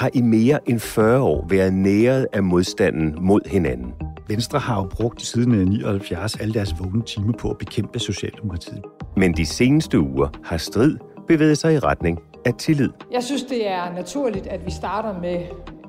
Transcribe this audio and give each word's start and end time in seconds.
har 0.00 0.10
i 0.14 0.20
mere 0.20 0.70
end 0.70 0.80
40 0.80 1.22
år 1.22 1.46
været 1.48 1.72
næret 1.72 2.26
af 2.32 2.42
modstanden 2.42 3.16
mod 3.20 3.40
hinanden. 3.46 3.92
Venstre 4.28 4.58
har 4.58 4.76
jo 4.76 4.88
brugt 4.88 5.22
siden 5.22 5.50
79 5.50 6.36
alle 6.36 6.54
deres 6.54 6.74
vågne 6.78 7.02
timer 7.02 7.32
på 7.32 7.50
at 7.50 7.58
bekæmpe 7.58 7.98
Socialdemokratiet. 7.98 8.82
Men 9.16 9.36
de 9.36 9.46
seneste 9.46 10.00
uger 10.00 10.28
har 10.44 10.56
strid 10.56 10.96
bevæget 11.28 11.58
sig 11.58 11.74
i 11.74 11.78
retning 11.78 12.18
af 12.44 12.54
tillid. 12.54 12.90
Jeg 13.12 13.22
synes, 13.24 13.42
det 13.42 13.68
er 13.68 13.94
naturligt, 13.94 14.46
at 14.46 14.66
vi 14.66 14.70
starter 14.70 15.20
med 15.20 15.40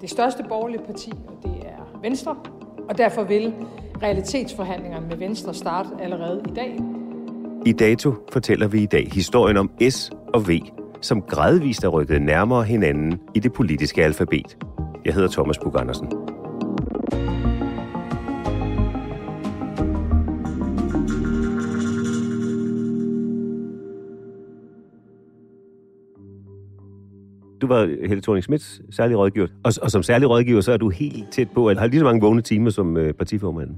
det 0.01 0.09
største 0.09 0.43
borgerlige 0.49 0.81
parti, 0.85 1.11
og 1.27 1.33
det 1.43 1.51
er 1.65 1.99
Venstre. 2.01 2.35
Og 2.89 2.97
derfor 2.97 3.23
vil 3.23 3.53
realitetsforhandlingerne 4.03 5.07
med 5.07 5.17
Venstre 5.17 5.53
starte 5.53 5.89
allerede 6.01 6.41
i 6.49 6.53
dag. 6.53 6.79
I 7.65 7.71
dato 7.71 8.13
fortæller 8.31 8.67
vi 8.67 8.83
i 8.83 8.85
dag 8.85 9.09
historien 9.13 9.57
om 9.57 9.71
S 9.89 10.11
og 10.33 10.47
V, 10.47 10.51
som 11.01 11.21
gradvist 11.21 11.83
er 11.83 11.87
rykket 11.87 12.21
nærmere 12.21 12.63
hinanden 12.63 13.19
i 13.35 13.39
det 13.39 13.53
politiske 13.53 14.03
alfabet. 14.03 14.57
Jeg 15.05 15.13
hedder 15.13 15.29
Thomas 15.29 15.57
Bug 15.57 15.79
Andersen. 15.79 16.07
Du 27.61 27.67
var 27.67 27.81
øh, 27.81 28.09
Helle 28.09 28.21
thorning 28.21 28.43
Smiths 28.43 28.81
særlig 28.91 29.17
rådgiver, 29.17 29.47
og, 29.63 29.73
og 29.81 29.91
som 29.91 30.03
særlig 30.03 30.29
rådgiver, 30.29 30.61
så 30.61 30.71
er 30.71 30.77
du 30.77 30.89
helt 30.89 31.31
tæt 31.31 31.49
på, 31.49 31.67
at 31.67 31.77
har 31.77 31.87
lige 31.87 31.99
så 31.99 32.05
mange 32.05 32.21
vågne 32.21 32.41
timer 32.41 32.69
som 32.69 32.97
øh, 32.97 33.13
partiformanden. 33.13 33.77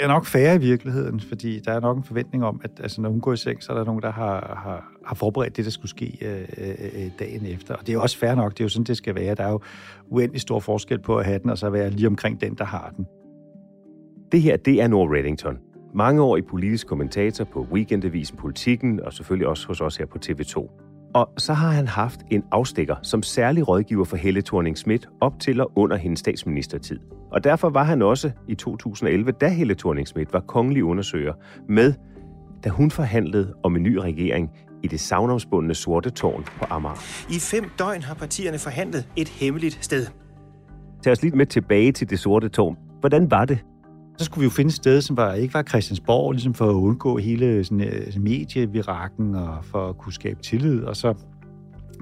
Er 0.00 0.08
nok 0.08 0.26
færre 0.26 0.54
i 0.54 0.58
virkeligheden, 0.58 1.20
fordi 1.20 1.58
der 1.58 1.72
er 1.72 1.80
nok 1.80 1.96
en 1.96 2.04
forventning 2.04 2.44
om, 2.44 2.60
at 2.64 2.70
altså, 2.80 3.00
når 3.00 3.10
hun 3.10 3.20
går 3.20 3.32
i 3.32 3.36
seng, 3.36 3.62
så 3.62 3.72
er 3.72 3.76
der 3.76 3.84
nogen, 3.84 4.02
der 4.02 4.10
har, 4.10 4.60
har, 4.64 4.92
har 5.06 5.14
forberedt 5.14 5.56
det, 5.56 5.64
der 5.64 5.70
skulle 5.70 5.90
ske 5.90 6.18
øh, 6.22 6.48
øh, 6.58 7.04
øh, 7.04 7.10
dagen 7.18 7.46
efter. 7.46 7.74
Og 7.74 7.86
det 7.86 7.94
er 7.94 7.98
også 7.98 8.18
fair 8.18 8.34
nok, 8.34 8.52
det 8.52 8.60
er 8.60 8.64
jo 8.64 8.68
sådan, 8.68 8.84
det 8.84 8.96
skal 8.96 9.14
være. 9.14 9.34
Der 9.34 9.44
er 9.44 9.50
jo 9.50 9.60
uendelig 10.08 10.40
stor 10.40 10.60
forskel 10.60 10.98
på 10.98 11.16
at 11.16 11.24
have 11.24 11.38
den, 11.38 11.50
og 11.50 11.58
så 11.58 11.70
være 11.70 11.90
lige 11.90 12.06
omkring 12.06 12.40
den, 12.40 12.54
der 12.54 12.64
har 12.64 12.92
den. 12.96 13.06
Det 14.32 14.42
her, 14.42 14.56
det 14.56 14.82
er 14.82 14.88
Nord 14.88 15.10
Reddington. 15.10 15.58
Mange 15.94 16.22
år 16.22 16.36
i 16.36 16.42
politisk 16.42 16.86
kommentator 16.86 17.44
på 17.44 17.66
Weekendavisen 17.72 18.36
Politikken, 18.36 19.00
og 19.00 19.12
selvfølgelig 19.12 19.48
også 19.48 19.66
hos 19.66 19.80
os 19.80 19.96
her 19.96 20.06
på 20.06 20.18
TV2. 20.26 20.89
Og 21.14 21.28
så 21.38 21.52
har 21.52 21.70
han 21.70 21.88
haft 21.88 22.20
en 22.30 22.44
afstikker 22.52 22.96
som 23.02 23.22
særlig 23.22 23.68
rådgiver 23.68 24.04
for 24.04 24.16
Helle 24.16 24.42
thorning 24.42 24.78
Schmidt 24.78 25.08
op 25.20 25.40
til 25.40 25.60
og 25.60 25.72
under 25.76 25.96
hendes 25.96 26.20
statsministertid. 26.20 26.98
Og 27.30 27.44
derfor 27.44 27.70
var 27.70 27.84
han 27.84 28.02
også 28.02 28.30
i 28.48 28.54
2011, 28.54 29.32
da 29.32 29.48
Helle 29.48 29.74
thorning 29.74 30.08
Schmidt 30.08 30.32
var 30.32 30.40
kongelig 30.40 30.84
undersøger, 30.84 31.34
med, 31.68 31.94
da 32.64 32.68
hun 32.68 32.90
forhandlede 32.90 33.54
om 33.62 33.76
en 33.76 33.82
ny 33.82 33.96
regering 33.96 34.50
i 34.82 34.86
det 34.86 35.00
savnomsbundne 35.00 35.74
sorte 35.74 36.10
tårn 36.10 36.44
på 36.58 36.64
Amager. 36.70 37.26
I 37.30 37.38
fem 37.38 37.70
døgn 37.78 38.02
har 38.02 38.14
partierne 38.14 38.58
forhandlet 38.58 39.08
et 39.16 39.28
hemmeligt 39.28 39.78
sted. 39.84 40.06
Tag 41.02 41.12
os 41.12 41.22
lidt 41.22 41.34
med 41.34 41.46
tilbage 41.46 41.92
til 41.92 42.10
det 42.10 42.18
sorte 42.18 42.48
tårn. 42.48 42.76
Hvordan 43.00 43.30
var 43.30 43.44
det? 43.44 43.58
Så 44.20 44.24
skulle 44.24 44.40
vi 44.40 44.44
jo 44.44 44.50
finde 44.50 44.68
et 44.68 44.74
sted, 44.74 45.02
som 45.02 45.16
var, 45.16 45.34
ikke 45.34 45.54
var 45.54 45.62
Christiansborg, 45.62 46.32
ligesom 46.32 46.54
for 46.54 46.70
at 46.70 46.74
undgå 46.74 47.18
hele 47.18 47.64
sådan, 47.64 47.80
uh, 48.16 48.22
medievirakken 48.22 49.34
og 49.34 49.64
for 49.64 49.88
at 49.88 49.98
kunne 49.98 50.12
skabe 50.12 50.42
tillid. 50.42 50.82
Og 50.82 50.96
så, 50.96 51.14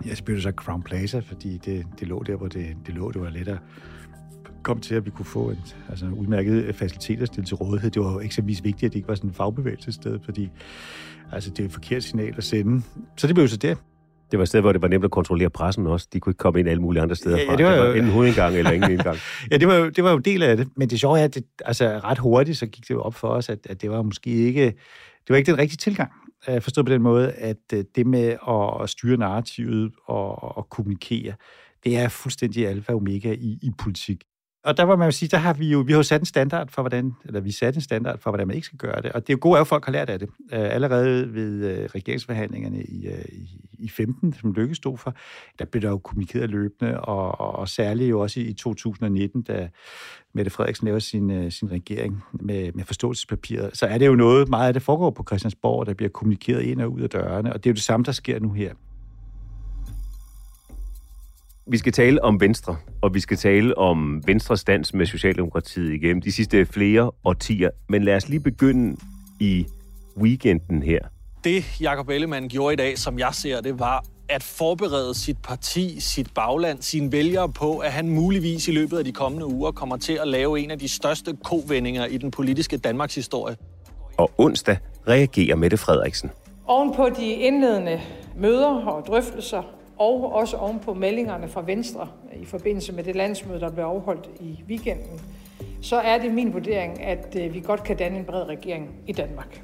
ja, 0.07 0.15
så 0.15 0.25
blev 0.25 0.37
det 0.37 0.43
så 0.43 0.51
Crown 0.51 0.83
Plaza, 0.83 1.19
fordi 1.19 1.57
det, 1.65 1.87
det 2.01 2.09
lå 2.09 2.23
der, 2.23 2.37
hvor 2.37 2.49
det, 2.49 2.67
det 2.87 2.95
lå. 2.95 3.11
Det 3.11 3.23
var 3.23 3.31
let 3.31 3.49
at 3.49 3.59
komme 4.63 4.83
til, 4.83 4.95
at 4.95 5.05
vi 5.05 5.11
kunne 5.11 5.27
få 5.27 5.51
en 5.51 5.59
altså, 5.89 6.07
udmærket 6.07 6.65
øh, 6.65 6.75
facilitet 6.75 7.23
at 7.23 7.29
stille 7.29 7.47
til 7.47 7.57
rådighed. 7.57 7.91
Det 7.91 8.03
var 8.03 8.13
jo 8.13 8.21
eksempelvis 8.21 8.65
vigtigt, 8.65 8.85
at 8.85 8.93
det 8.93 8.99
ikke 8.99 9.09
var 9.09 9.15
sådan 9.15 9.31
en 9.31 9.35
fagbevægelsessted, 9.35 10.19
fordi 10.25 10.51
altså, 11.33 11.51
det 11.51 11.61
er 11.61 11.65
et 11.65 11.73
forkert 11.73 12.03
signal 12.03 12.35
at 12.37 12.45
sende. 12.45 12.83
Så 13.17 13.27
det 13.27 13.35
blev 13.35 13.45
jo 13.45 13.49
så 13.49 13.57
det. 13.57 13.79
Det 14.31 14.39
var 14.39 14.43
et 14.43 14.49
sted, 14.49 14.61
hvor 14.61 14.73
det 14.73 14.83
var 14.83 14.89
nemt 14.89 15.05
at 15.05 15.11
kontrollere 15.11 15.51
pressen 15.51 15.87
også. 15.87 16.09
De 16.13 16.21
kunne 16.21 16.31
ikke 16.31 16.39
komme 16.39 16.61
ind 16.61 16.69
alle 16.69 16.83
mulige 16.83 17.03
andre 17.03 17.17
steder 17.17 17.37
Ja, 17.37 17.43
ja, 17.43 17.51
fra. 17.51 17.57
det 17.57 17.67
var 17.67 17.75
jo- 17.75 17.93
enten 17.93 18.13
hovedindgang 18.13 18.57
eller 18.57 18.71
ingen 18.71 18.91
indgang. 18.97 19.17
Ja, 19.51 19.57
det 19.57 19.69
var, 19.69 19.75
jo, 19.75 19.89
det 19.89 20.05
var 20.05 20.11
jo 20.11 20.19
del 20.19 20.43
af 20.43 20.57
det. 20.57 20.69
Men 20.77 20.91
det 20.91 21.01
sjove 21.01 21.19
er, 21.21 21.25
at 21.25 21.35
det, 21.35 21.45
altså, 21.65 22.01
ret 22.05 22.19
hurtigt 22.19 22.59
så 22.59 22.67
gik 22.67 22.83
det 22.89 22.91
jo 22.91 23.01
op 23.03 23.15
for 23.15 23.29
os, 23.29 23.49
at, 23.49 23.59
at 23.71 23.83
det 23.83 23.91
var 23.91 24.03
måske 24.03 24.31
ikke, 24.31 24.65
det 24.67 25.29
var 25.31 25.37
ikke 25.37 25.51
den 25.51 25.59
rigtige 25.59 25.77
tilgang. 25.77 26.11
Øh, 26.49 26.61
Forstået 26.63 26.87
på 26.87 26.93
den 26.93 27.03
måde, 27.03 27.33
at 27.33 27.57
øh, 27.75 27.85
det 27.97 28.07
med 28.07 28.37
at, 28.83 28.91
styre 28.91 29.17
narrativet 29.17 29.93
og 30.07 30.59
at 30.59 30.71
kommunikere, 30.71 31.33
det 31.85 31.97
er 31.99 32.09
fuldstændig 32.09 32.69
alfa 32.69 32.93
og 32.93 32.97
omega 32.99 33.33
i, 33.33 33.59
i 33.63 33.71
politik. 33.79 34.23
Og 34.69 34.77
der 34.77 34.87
må 34.87 34.97
man 34.97 35.07
jo 35.07 35.13
sige, 35.13 35.29
der 35.29 35.37
har 35.37 35.53
vi 35.53 35.69
jo, 35.69 35.79
vi 35.79 35.93
har 35.93 35.99
jo 35.99 36.03
sat 36.03 36.21
en 36.21 36.27
standard 36.27 36.69
for, 36.71 36.83
hvordan, 36.83 37.15
eller 37.25 37.41
vi 37.41 37.53
satte 37.53 37.77
en 37.77 37.81
standard 37.81 38.19
for, 38.21 38.31
hvordan 38.31 38.47
man 38.47 38.57
ikke 38.57 38.67
skal 38.67 38.79
gøre 38.79 39.03
det. 39.03 39.13
Og 39.13 39.21
det 39.27 39.33
er 39.33 39.35
jo 39.35 39.39
gode, 39.41 39.61
at 39.61 39.67
folk 39.67 39.85
har 39.85 39.93
lært 39.93 40.11
af 40.11 40.19
det. 40.19 40.29
Øh, 40.53 40.75
allerede 40.75 41.35
ved 41.35 41.65
øh, 41.65 41.89
regeringsforhandlingerne 41.95 42.83
i, 42.83 43.07
øh, 43.07 43.25
i, 43.33 43.61
i 43.79 43.89
15, 43.89 44.33
som 44.33 44.53
Lykke 44.53 44.75
stod 44.75 44.99
for, 44.99 45.15
der 45.59 45.65
blev 45.65 45.83
der 45.83 45.89
jo 45.89 45.99
kommunikeret 45.99 46.51
løbende, 46.51 47.01
og, 47.01 47.41
og, 47.41 47.55
og 47.55 47.69
særligt 47.69 48.11
jo 48.11 48.21
også 48.21 48.41
i 48.41 48.53
2019, 48.53 49.43
da 49.43 49.69
Mette 50.35 50.51
Frederiksen 50.51 50.85
laver 50.85 50.99
sin, 50.99 51.51
sin 51.51 51.71
regering 51.71 52.25
med, 52.33 52.73
med 52.73 52.85
forståelsespapiret, 52.85 53.71
så 53.77 53.87
er 53.87 53.99
det 53.99 54.07
jo 54.07 54.15
noget, 54.15 54.49
meget 54.49 54.69
af 54.69 54.73
det 54.73 54.83
foregår 54.83 55.11
på 55.11 55.25
Christiansborg, 55.29 55.87
der 55.87 55.95
bliver 55.95 56.11
kommunikeret 56.11 56.63
ind 56.63 56.81
og 56.81 56.93
ud 56.93 57.01
af 57.01 57.11
dørene, 57.11 57.53
og 57.53 57.65
det 57.65 57.71
er 57.71 57.73
jo 57.73 57.75
det 57.75 57.83
samme, 57.83 58.05
der 58.05 58.13
sker 58.13 58.41
nu 58.41 58.53
her. 58.53 58.75
Vi 61.71 61.79
skal 61.79 61.93
tale 61.93 62.25
om 62.25 62.41
Venstre, 62.41 62.77
og 63.03 63.15
vi 63.15 63.21
skal 63.21 63.37
tale 63.37 63.79
om 63.79 64.23
Venstres 64.27 64.65
dans 64.65 64.95
med 64.95 65.07
Socialdemokratiet 65.07 65.93
igennem 65.93 66.23
de 66.23 66.33
sidste 66.33 66.67
flere 66.67 67.11
årtier. 67.25 67.71
Men 67.89 68.05
lad 68.05 68.17
os 68.17 68.29
lige 68.29 68.41
begynde 68.41 68.97
i 69.41 69.67
weekenden 70.21 70.83
her. 70.83 70.99
Det, 71.45 71.81
Jakob 71.81 72.09
Ellemann 72.09 72.49
gjorde 72.49 72.73
i 72.73 72.77
dag, 72.77 72.99
som 72.99 73.19
jeg 73.19 73.29
ser 73.33 73.61
det, 73.61 73.79
var 73.79 74.05
at 74.29 74.43
forberede 74.43 75.15
sit 75.15 75.37
parti, 75.43 76.01
sit 76.01 76.35
bagland, 76.35 76.83
sine 76.83 77.13
vælgere 77.13 77.49
på, 77.49 77.79
at 77.79 77.93
han 77.93 78.09
muligvis 78.09 78.69
i 78.69 78.73
løbet 78.73 78.99
af 78.99 79.05
de 79.05 79.13
kommende 79.13 79.47
uger 79.47 79.71
kommer 79.71 79.97
til 79.97 80.19
at 80.23 80.29
lave 80.29 80.61
en 80.61 80.71
af 80.71 80.79
de 80.79 80.89
største 80.89 81.37
kovendinger 81.45 82.07
i 82.07 82.17
den 82.17 82.31
politiske 82.31 82.77
Danmarks 82.77 83.15
historie. 83.15 83.57
Og 84.17 84.31
onsdag 84.39 84.79
reagerer 85.09 85.57
Mette 85.57 85.77
Frederiksen. 85.77 86.31
Oven 86.67 86.95
på 86.95 87.09
de 87.19 87.33
indledende 87.33 88.01
møder 88.37 88.87
og 88.87 89.07
drøftelser, 89.07 89.78
og 89.99 90.33
også 90.33 90.57
oven 90.57 90.81
på 90.81 90.95
meldingerne 90.95 91.49
fra 91.49 91.63
Venstre 91.67 92.09
i 92.41 92.45
forbindelse 92.45 92.93
med 92.93 93.05
det 93.05 93.17
landsmøde, 93.17 93.61
der 93.61 93.71
blev 93.71 93.85
afholdt 93.85 94.31
i 94.41 94.65
weekenden, 94.69 95.21
så 95.81 95.97
er 95.97 96.19
det 96.19 96.35
min 96.35 96.53
vurdering, 96.53 97.03
at 97.03 97.37
øh, 97.41 97.55
vi 97.55 97.61
godt 97.61 97.85
kan 97.85 97.97
danne 97.97 98.19
en 98.19 98.25
bred 98.25 98.49
regering 98.49 98.91
i 99.07 99.13
Danmark. 99.13 99.63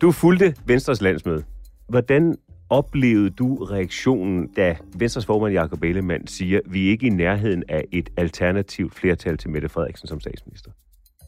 Du 0.00 0.12
fulgte 0.12 0.54
Venstres 0.66 1.00
landsmøde. 1.00 1.44
Hvordan 1.88 2.36
oplevede 2.70 3.30
du 3.30 3.64
reaktionen, 3.64 4.48
da 4.56 4.76
Venstres 4.96 5.26
formand 5.26 5.52
Jakob 5.52 5.82
Ellemann 5.82 6.26
siger, 6.26 6.60
at 6.64 6.72
vi 6.72 6.86
er 6.86 6.90
ikke 6.90 7.06
i 7.06 7.10
nærheden 7.10 7.64
af 7.68 7.84
et 7.92 8.10
alternativt 8.16 8.94
flertal 8.94 9.38
til 9.38 9.50
Mette 9.50 9.68
Frederiksen 9.68 10.08
som 10.08 10.20
statsminister? 10.20 10.70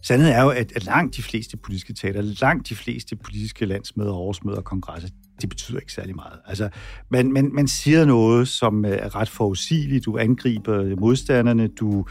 Sandheden 0.03 0.37
er 0.37 0.43
jo, 0.43 0.51
at 0.51 0.85
langt 0.85 1.17
de 1.17 1.23
fleste 1.23 1.57
politiske 1.57 1.95
taler, 1.95 2.23
langt 2.41 2.69
de 2.69 2.75
fleste 2.75 3.17
politiske 3.17 3.67
landsmøder, 3.67 4.13
årsmøder 4.13 4.59
og 4.59 4.65
kongresser, 4.65 5.09
det 5.41 5.49
betyder 5.49 5.81
ikke 5.81 5.93
særlig 5.93 6.15
meget. 6.15 6.39
Altså, 6.47 6.69
man, 7.09 7.33
man, 7.33 7.51
man 7.53 7.69
siger 7.69 8.05
noget, 8.05 8.49
som 8.49 8.85
øh, 8.85 8.91
er 8.91 9.17
ret 9.17 9.29
forudsigeligt. 9.29 10.05
Du 10.05 10.19
angriber 10.19 11.01
modstanderne, 11.01 11.69
du 11.69 12.07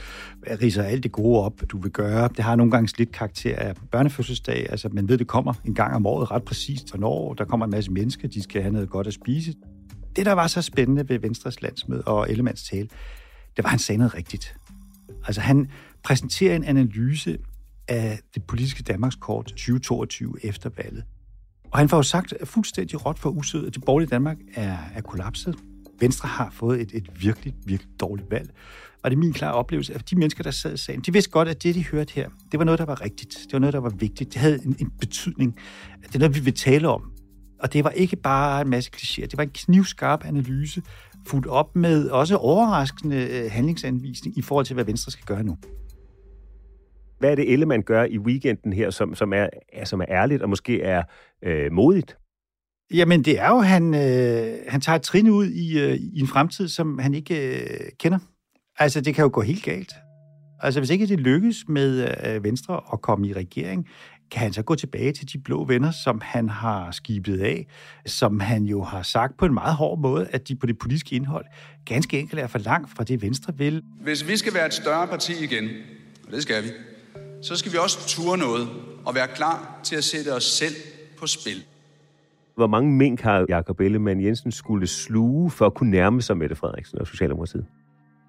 øh, 0.48 0.58
riser 0.62 0.84
alt 0.84 1.04
det 1.04 1.12
gode 1.12 1.40
op, 1.40 1.62
du 1.72 1.78
vil 1.82 1.92
gøre. 1.92 2.28
Det 2.28 2.40
har 2.40 2.56
nogle 2.56 2.72
gange 2.72 2.98
lidt 2.98 3.12
karakter 3.12 3.56
af 3.56 3.76
børnefødselsdag. 3.92 4.68
Altså, 4.70 4.90
man 4.92 5.10
ved, 5.10 5.18
det 5.18 5.28
kommer 5.28 5.54
en 5.66 5.74
gang 5.76 5.96
om 5.96 6.06
året 6.06 6.32
ret 6.32 6.44
præcist, 6.44 6.90
hvornår 6.90 7.34
der 7.34 7.46
kommer 7.46 7.66
en 7.66 7.72
masse 7.72 7.92
mennesker, 7.92 8.28
de 8.28 8.44
skal 8.44 8.62
have 8.62 8.74
noget 8.74 8.90
godt 8.90 9.08
at 9.08 9.14
spise. 9.14 9.54
Det, 10.16 10.26
der 10.26 10.34
var 10.34 10.48
så 10.48 10.62
spændende 10.62 11.10
ved 11.10 11.20
Venstres 11.20 11.62
landsmøde 11.62 12.02
og 12.02 12.32
Ellemands 12.32 12.64
tale, 12.64 12.88
det 13.58 13.64
var, 13.64 13.64
at 13.64 13.70
han 13.70 13.80
sagde 13.80 13.98
noget 13.98 14.16
rigtigt. 14.16 14.56
Altså, 15.26 15.42
han 15.42 15.70
præsenterer 16.04 16.56
en 16.56 16.64
analyse 16.64 17.38
af 17.88 18.20
det 18.34 18.44
politiske 18.44 18.84
Danmarkskort 18.84 19.46
2022 19.46 20.36
efter 20.44 20.70
valget. 20.78 21.04
Og 21.74 21.80
han 21.80 21.90
får 21.90 21.98
jo 21.98 22.04
sagt 22.04 22.34
fuldstændig 22.44 23.06
råt 23.06 23.20
for 23.20 23.30
usødet, 23.30 23.68
at 23.68 23.74
det 23.74 23.86
borgerlige 23.86 24.10
Danmark 24.10 24.38
er, 24.56 24.78
er 24.96 25.02
kollapset. 25.02 25.56
Venstre 26.00 26.30
har 26.30 26.50
fået 26.52 26.82
et, 26.82 26.92
et 26.94 27.10
virkelig, 27.22 27.54
virkelig 27.66 28.00
dårligt 28.00 28.32
valg. 28.32 28.50
Og 29.04 29.12
det 29.12 29.18
er 29.18 29.20
min 29.20 29.34
klare 29.34 29.54
oplevelse, 29.54 29.94
at 29.94 30.10
de 30.10 30.16
mennesker, 30.16 30.44
der 30.44 30.52
sad 30.52 30.74
i 30.74 30.78
sagen, 30.78 31.02
de 31.02 31.14
vidste 31.14 31.32
godt, 31.32 31.48
at 31.48 31.64
det, 31.64 31.76
de 31.76 31.86
hørte 31.86 32.14
her, 32.14 32.30
det 32.52 32.60
var 32.60 32.64
noget, 32.66 32.80
der 32.80 32.86
var 32.86 33.02
rigtigt. 33.02 33.38
Det 33.46 33.54
var 33.54 33.60
noget, 33.60 33.74
der 33.74 33.80
var 33.80 33.90
vigtigt. 33.90 34.34
Det 34.34 34.42
havde 34.42 34.60
en, 34.66 34.76
en 34.80 34.92
betydning. 35.00 35.56
Det 36.04 36.16
er 36.16 36.20
noget, 36.20 36.36
vi 36.36 36.40
vil 36.40 36.54
tale 36.54 36.88
om. 36.90 37.12
Og 37.60 37.74
det 37.74 37.84
var 37.84 37.90
ikke 37.90 38.16
bare 38.16 38.62
en 38.62 38.70
masse 38.70 38.92
klichéer. 38.96 39.26
Det 39.26 39.38
var 39.38 39.44
en 39.44 39.50
knivskarp 39.50 40.26
analyse, 40.26 40.82
fuldt 41.28 41.48
op 41.48 41.76
med 41.76 42.10
også 42.10 42.38
overraskende 42.38 43.16
øh, 43.16 43.52
handlingsanvisning 43.52 44.38
i 44.38 44.42
forhold 44.42 44.66
til, 44.66 44.74
hvad 44.74 44.84
Venstre 44.84 45.12
skal 45.12 45.26
gøre 45.26 45.44
nu. 45.44 45.58
Hvad 47.24 47.32
er 47.32 47.36
det, 47.36 47.54
Ellemann 47.54 47.84
gør 47.84 48.04
i 48.04 48.18
weekenden 48.18 48.74
her, 48.74 48.90
som, 48.90 49.16
som, 49.16 49.34
er, 49.34 49.48
som 49.84 50.02
er 50.02 50.06
ærligt 50.10 50.42
og 50.42 50.50
måske 50.50 50.82
er 50.82 51.04
øh, 51.44 51.72
modigt? 51.72 52.18
Jamen, 52.94 53.26
det 53.26 53.40
er 53.40 53.50
jo, 53.50 53.60
han, 53.60 53.94
øh, 53.94 54.58
han 54.68 54.82
tager 54.82 54.96
et 54.96 55.02
trin 55.02 55.30
ud 55.30 55.48
i, 55.48 55.80
øh, 55.80 55.96
i 55.96 56.20
en 56.20 56.28
fremtid, 56.28 56.68
som 56.68 57.00
han 57.00 57.14
ikke 57.14 57.60
øh, 57.60 57.80
kender. 58.00 58.20
Altså, 58.80 59.02
det 59.02 59.16
kan 59.16 59.24
jo 59.24 59.30
gå 59.34 59.42
helt 59.42 59.64
galt. 59.64 59.94
Altså, 60.60 60.80
hvis 60.80 60.90
ikke 60.90 61.08
det 61.08 61.20
lykkes 61.20 61.64
med 61.68 62.16
øh, 62.26 62.44
Venstre 62.44 62.82
at 62.94 63.02
komme 63.02 63.28
i 63.28 63.34
regering, 63.34 63.88
kan 64.32 64.42
han 64.42 64.54
så 64.54 64.64
gå 64.64 64.76
tilbage 64.76 65.12
til 65.12 65.34
de 65.34 65.40
blå 65.40 65.66
venner, 65.66 65.92
som 65.92 66.22
han 66.24 66.50
har 66.50 66.92
skibet 66.92 67.40
af, 67.40 67.68
som 68.06 68.40
han 68.40 68.64
jo 68.64 68.84
har 68.84 69.02
sagt 69.02 69.38
på 69.38 69.46
en 69.46 69.54
meget 69.54 69.76
hård 69.76 70.00
måde, 70.00 70.28
at 70.32 70.48
de 70.48 70.56
på 70.56 70.66
det 70.66 70.78
politiske 70.78 71.16
indhold 71.16 71.46
ganske 71.86 72.20
enkelt 72.20 72.42
er 72.42 72.48
for 72.48 72.60
langt 72.60 72.92
fra 72.98 73.04
det, 73.04 73.22
Venstre 73.22 73.58
vil. 73.58 73.84
Hvis 74.02 74.28
vi 74.28 74.38
skal 74.38 74.54
være 74.54 74.66
et 74.66 74.74
større 74.74 75.08
parti 75.08 75.44
igen, 75.44 75.70
og 76.28 76.32
det 76.32 76.42
skal 76.42 76.64
vi, 76.64 76.70
så 77.44 77.56
skal 77.56 77.72
vi 77.72 77.78
også 77.78 78.08
ture 78.08 78.38
noget 78.38 78.70
og 79.06 79.16
være 79.16 79.28
klar 79.28 79.80
til 79.84 79.96
at 79.96 80.04
sætte 80.04 80.36
os 80.36 80.44
selv 80.44 80.76
på 81.20 81.28
spil. 81.28 81.64
Hvor 82.56 82.68
mange 82.68 82.92
mink 82.92 83.22
har 83.22 83.46
Jakob 83.50 83.80
Ellemann 83.80 84.24
Jensen 84.26 84.52
skulle 84.52 84.88
sluge 84.88 85.52
for 85.52 85.66
at 85.66 85.74
kunne 85.74 85.92
nærme 85.92 86.22
sig 86.22 86.38
Mette 86.38 86.56
Frederiksen 86.56 87.00
og 87.00 87.08
Socialdemokratiet? 87.08 87.66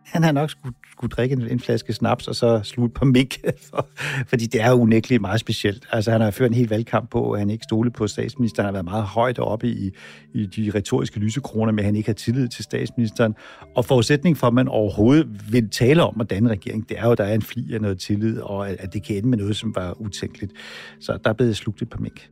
Han 0.05 0.23
har 0.23 0.33
nok 0.33 0.51
skulle, 0.51 0.75
skulle 0.93 1.11
drikke 1.11 1.33
en, 1.33 1.43
en 1.43 1.61
flaske 1.61 1.93
snaps 1.93 2.29
og 2.29 2.35
så 2.35 2.61
slutte 2.63 2.95
på 2.95 3.05
mink, 3.05 3.35
for, 3.71 3.89
fordi 4.27 4.47
det 4.47 4.63
er 4.63 4.71
jo 4.71 4.77
unægteligt 4.77 5.21
meget 5.21 5.41
specielt. 5.41 5.87
Altså, 5.93 6.11
han 6.11 6.21
har 6.21 6.31
ført 6.31 6.51
en 6.51 6.55
hel 6.57 6.69
valgkamp 6.69 7.11
på, 7.11 7.33
at 7.33 7.39
han 7.39 7.51
ikke 7.51 7.65
stole 7.65 7.91
på 7.91 8.07
statsministeren. 8.07 8.65
Han 8.65 8.75
har 8.75 8.83
været 8.83 8.85
meget 8.85 9.05
højt 9.05 9.39
oppe 9.39 9.69
i, 9.69 9.91
i 10.35 10.47
de 10.47 10.73
retoriske 10.75 11.19
lysekroner, 11.19 11.73
men 11.73 11.85
han 11.85 11.97
ikke 11.97 12.09
har 12.09 12.15
tillid 12.15 12.49
til 12.49 12.65
statsministeren. 12.65 13.35
Og 13.77 13.85
forudsætningen 13.85 14.37
for, 14.37 14.47
at 14.47 14.55
man 14.55 14.69
overhovedet 14.69 15.53
vil 15.53 15.71
tale 15.71 16.03
om 16.03 16.21
at 16.21 16.31
danne 16.31 16.49
regering, 16.49 16.89
det 16.89 16.99
er 16.99 17.05
jo, 17.05 17.13
at 17.13 17.19
der 17.19 17.25
er 17.25 17.35
en 17.35 17.43
fli 17.43 17.75
af 17.75 17.81
noget 17.81 17.99
tillid, 17.99 18.41
og 18.41 18.71
at 18.71 18.93
det 18.93 19.03
kan 19.03 19.17
ende 19.17 19.29
med 19.29 19.39
noget, 19.39 19.57
som 19.57 19.75
var 19.75 20.01
utænkeligt. 20.01 20.53
Så 21.01 21.19
der 21.25 21.31
er 21.31 21.35
blevet 21.35 21.57
slugt 21.57 21.83
et 21.83 21.91
par 21.91 22.01
mink. 22.01 22.29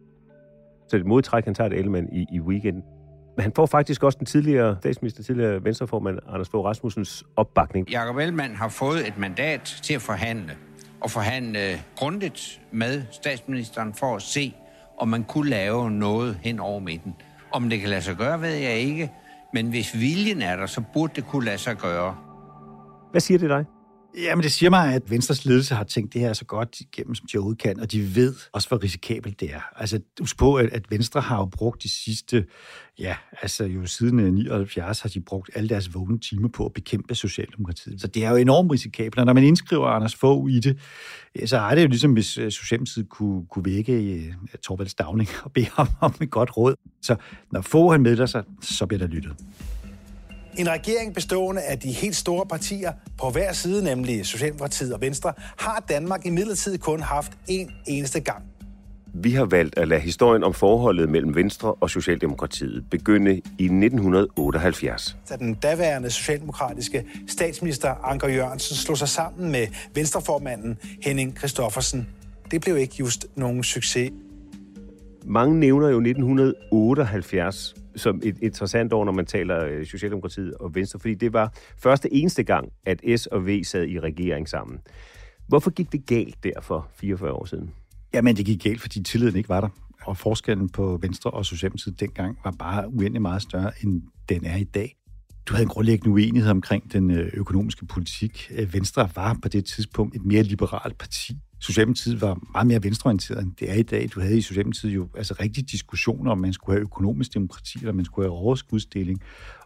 Så 0.88 0.98
det 0.98 1.06
modtræk, 1.06 1.44
han 1.44 1.54
tager 1.54 1.68
det 1.68 1.78
element 1.78 2.10
i, 2.12 2.26
i 2.32 2.40
weekenden. 2.40 2.82
Men 3.36 3.42
han 3.42 3.52
får 3.56 3.66
faktisk 3.66 4.02
også 4.02 4.18
den 4.18 4.26
tidligere 4.26 4.76
statsminister, 4.80 5.22
tidligere 5.22 5.64
venstreformand 5.64 6.18
Anders 6.28 6.48
Fogh 6.48 6.64
Rasmussens 6.64 7.24
opbakning. 7.36 7.90
Jakob 7.90 8.16
Ellemann 8.16 8.56
har 8.56 8.68
fået 8.68 9.08
et 9.08 9.18
mandat 9.18 9.60
til 9.82 9.94
at 9.94 10.02
forhandle, 10.02 10.56
og 11.00 11.10
forhandle 11.10 11.60
grundigt 11.96 12.60
med 12.72 13.02
statsministeren 13.10 13.94
for 13.94 14.16
at 14.16 14.22
se, 14.22 14.54
om 14.98 15.08
man 15.08 15.24
kunne 15.24 15.50
lave 15.50 15.90
noget 15.90 16.38
hen 16.42 16.60
over 16.60 16.80
midten. 16.80 17.14
Om 17.52 17.70
det 17.70 17.80
kan 17.80 17.88
lade 17.88 18.02
sig 18.02 18.16
gøre, 18.16 18.40
ved 18.40 18.54
jeg 18.54 18.74
ikke. 18.78 19.12
Men 19.54 19.70
hvis 19.70 19.94
viljen 19.94 20.42
er 20.42 20.56
der, 20.56 20.66
så 20.66 20.82
burde 20.92 21.12
det 21.16 21.26
kunne 21.26 21.44
lade 21.44 21.58
sig 21.58 21.76
gøre. 21.76 22.16
Hvad 23.10 23.20
siger 23.20 23.38
det 23.38 23.50
dig? 23.50 23.64
Jamen, 24.16 24.42
det 24.42 24.52
siger 24.52 24.70
mig, 24.70 24.94
at 24.94 25.10
Venstres 25.10 25.44
ledelse 25.44 25.74
har 25.74 25.84
tænkt 25.84 26.12
det 26.12 26.20
her 26.20 26.32
så 26.32 26.44
godt 26.44 26.80
igennem, 26.80 27.14
som 27.14 27.26
de 27.32 27.38
overhovedet 27.38 27.62
kan, 27.62 27.80
og 27.80 27.92
de 27.92 28.16
ved 28.16 28.34
også, 28.52 28.68
hvor 28.68 28.82
risikabelt 28.82 29.40
det 29.40 29.54
er. 29.54 29.60
Altså, 29.76 30.00
husk 30.20 30.38
på, 30.38 30.54
at 30.54 30.90
Venstre 30.90 31.20
har 31.20 31.38
jo 31.38 31.44
brugt 31.44 31.82
de 31.82 31.88
sidste, 31.88 32.46
ja, 32.98 33.16
altså 33.42 33.64
jo 33.64 33.86
siden 33.86 34.20
øh, 34.20 34.32
79 34.32 35.00
har 35.00 35.08
de 35.08 35.20
brugt 35.20 35.50
alle 35.54 35.68
deres 35.68 35.94
vågne 35.94 36.18
timer 36.18 36.48
på 36.48 36.66
at 36.66 36.72
bekæmpe 36.72 37.14
Socialdemokratiet. 37.14 38.00
Så 38.00 38.06
det 38.06 38.24
er 38.24 38.30
jo 38.30 38.36
enormt 38.36 38.72
risikabelt, 38.72 39.18
og 39.18 39.26
når 39.26 39.32
man 39.32 39.44
indskriver 39.44 39.86
Anders 39.86 40.14
Fogh 40.14 40.50
i 40.50 40.60
det, 40.60 40.78
så 41.44 41.58
er 41.58 41.74
det 41.74 41.82
jo 41.82 41.88
ligesom, 41.88 42.12
hvis 42.12 42.38
øh, 42.38 42.50
Socialdemokratiet 42.50 43.08
kunne, 43.08 43.46
kunne 43.46 43.64
vække 43.64 43.92
øh, 43.92 44.34
Torvalds 44.62 44.90
Stavning 44.90 45.28
og 45.44 45.52
bede 45.52 45.68
ham 45.72 45.88
om 46.00 46.14
et 46.20 46.30
godt 46.30 46.56
råd. 46.56 46.74
Så 47.02 47.16
når 47.52 47.60
Fogh 47.60 47.92
han 47.92 48.02
medler 48.02 48.26
sig, 48.26 48.44
så 48.60 48.86
bliver 48.86 48.98
der 48.98 49.06
lyttet. 49.06 49.36
En 50.58 50.70
regering 50.70 51.14
bestående 51.14 51.62
af 51.62 51.78
de 51.78 51.92
helt 51.92 52.16
store 52.16 52.46
partier 52.46 52.92
på 53.18 53.30
hver 53.30 53.52
side, 53.52 53.84
nemlig 53.84 54.26
Socialdemokratiet 54.26 54.94
og 54.94 55.00
Venstre, 55.00 55.32
har 55.58 55.84
Danmark 55.88 56.26
i 56.26 56.30
midlertid 56.30 56.78
kun 56.78 57.00
haft 57.00 57.32
én 57.50 57.72
eneste 57.86 58.20
gang. 58.20 58.44
Vi 59.14 59.32
har 59.32 59.44
valgt 59.44 59.78
at 59.78 59.88
lade 59.88 60.00
historien 60.00 60.44
om 60.44 60.54
forholdet 60.54 61.08
mellem 61.08 61.34
Venstre 61.34 61.74
og 61.74 61.90
Socialdemokratiet 61.90 62.84
begynde 62.90 63.32
i 63.58 63.64
1978. 63.64 65.16
Da 65.28 65.36
den 65.36 65.54
daværende 65.54 66.10
socialdemokratiske 66.10 67.04
statsminister 67.28 67.88
Anker 67.88 68.28
Jørgensen 68.28 68.76
slog 68.76 68.98
sig 68.98 69.08
sammen 69.08 69.52
med 69.52 69.66
venstreformanden 69.94 70.78
Henning 71.02 71.38
Christoffersen. 71.38 72.08
Det 72.50 72.60
blev 72.60 72.76
ikke 72.76 72.94
just 73.00 73.26
nogen 73.36 73.64
succes. 73.64 74.10
Mange 75.24 75.60
nævner 75.60 75.88
jo 75.88 75.98
1978 75.98 77.74
som 77.96 78.20
et 78.24 78.36
interessant 78.42 78.92
år, 78.92 79.04
når 79.04 79.12
man 79.12 79.26
taler 79.26 79.64
øh, 79.64 79.86
Socialdemokratiet 79.86 80.54
og 80.54 80.74
Venstre, 80.74 80.98
fordi 80.98 81.14
det 81.14 81.32
var 81.32 81.52
første 81.78 82.14
eneste 82.14 82.42
gang, 82.42 82.68
at 82.86 83.00
S 83.16 83.26
og 83.26 83.46
V 83.46 83.62
sad 83.64 83.86
i 83.88 84.00
regering 84.00 84.48
sammen. 84.48 84.78
Hvorfor 85.48 85.70
gik 85.70 85.92
det 85.92 86.06
galt 86.06 86.44
der 86.44 86.60
for 86.62 86.88
44 86.94 87.32
år 87.32 87.44
siden? 87.44 87.70
Jamen, 88.14 88.36
det 88.36 88.46
gik 88.46 88.62
galt, 88.62 88.80
fordi 88.80 89.02
tilliden 89.02 89.36
ikke 89.36 89.48
var 89.48 89.60
der. 89.60 89.68
Og 90.04 90.16
forskellen 90.16 90.68
på 90.68 90.98
Venstre 91.02 91.30
og 91.30 91.46
Socialdemokratiet 91.46 92.00
dengang 92.00 92.38
var 92.44 92.54
bare 92.58 92.88
uendelig 92.88 93.22
meget 93.22 93.42
større, 93.42 93.70
end 93.82 94.02
den 94.28 94.44
er 94.44 94.56
i 94.56 94.64
dag. 94.64 94.96
Du 95.46 95.54
havde 95.54 95.62
en 95.62 95.68
grundlæggende 95.68 96.10
uenighed 96.10 96.50
omkring 96.50 96.92
den 96.92 97.10
øh, 97.10 97.30
økonomiske 97.34 97.86
politik. 97.86 98.50
Øh, 98.54 98.74
Venstre 98.74 99.08
var 99.14 99.38
på 99.42 99.48
det 99.48 99.64
tidspunkt 99.64 100.16
et 100.16 100.24
mere 100.24 100.42
liberalt 100.42 100.98
parti. 100.98 101.38
Socialdemokratiet 101.62 102.20
var 102.20 102.38
meget 102.52 102.66
mere 102.66 102.82
venstreorienteret, 102.82 103.42
end 103.42 103.52
det 103.60 103.70
er 103.70 103.74
i 103.74 103.82
dag. 103.82 104.08
Du 104.14 104.20
havde 104.20 104.38
i 104.38 104.40
Socialdemokratiet 104.40 104.94
jo 104.94 105.08
altså 105.16 105.34
rigtig 105.40 105.70
diskussioner, 105.70 106.30
om 106.30 106.38
man 106.38 106.52
skulle 106.52 106.76
have 106.76 106.82
økonomisk 106.82 107.34
demokrati, 107.34 107.78
eller 107.78 107.92
man 107.92 108.04
skulle 108.04 108.28
have 108.28 108.38
overskudsdeling. 108.38 109.22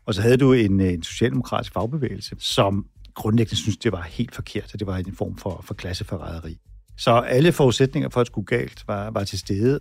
Og 0.07 0.15
så 0.15 0.23
havde 0.23 0.37
du 0.37 0.53
en, 0.53 0.81
øh, 0.81 0.93
en 0.93 1.03
socialdemokratisk 1.03 1.73
fagbevægelse, 1.73 2.37
som 2.39 2.87
grundlæggende 3.15 3.57
synes, 3.57 3.77
det 3.77 3.93
var 3.93 4.03
helt 4.03 4.35
forkert, 4.35 4.75
at 4.75 4.81
det 4.81 4.87
var 4.87 4.97
en 4.97 5.15
form 5.15 5.37
for, 5.37 5.61
for 5.65 5.75
klasseforræderi. 5.75 6.59
Så 6.97 7.11
alle 7.11 7.53
forudsætninger 7.53 8.09
for, 8.09 8.21
at 8.21 8.25
det 8.25 8.33
skulle 8.33 8.47
galt, 8.47 8.85
var, 8.87 9.11
var 9.11 9.25
til 9.25 9.39
stede. 9.39 9.81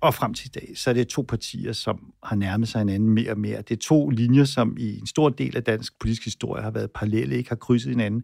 Og 0.00 0.14
frem 0.14 0.34
til 0.34 0.46
i 0.46 0.50
dag, 0.60 0.72
så 0.76 0.90
er 0.90 0.94
det 0.94 1.08
to 1.08 1.24
partier, 1.28 1.72
som 1.72 2.12
har 2.22 2.36
nærmet 2.36 2.68
sig 2.68 2.78
hinanden 2.78 3.08
mere 3.08 3.30
og 3.30 3.38
mere. 3.38 3.62
Det 3.62 3.70
er 3.70 3.80
to 3.82 4.08
linjer, 4.08 4.44
som 4.44 4.76
i 4.78 4.98
en 4.98 5.06
stor 5.06 5.28
del 5.28 5.56
af 5.56 5.64
dansk 5.64 6.00
politisk 6.00 6.24
historie 6.24 6.62
har 6.62 6.70
været 6.70 6.90
parallelle, 6.90 7.36
ikke 7.36 7.48
har 7.48 7.56
krydset 7.56 7.90
hinanden. 7.90 8.22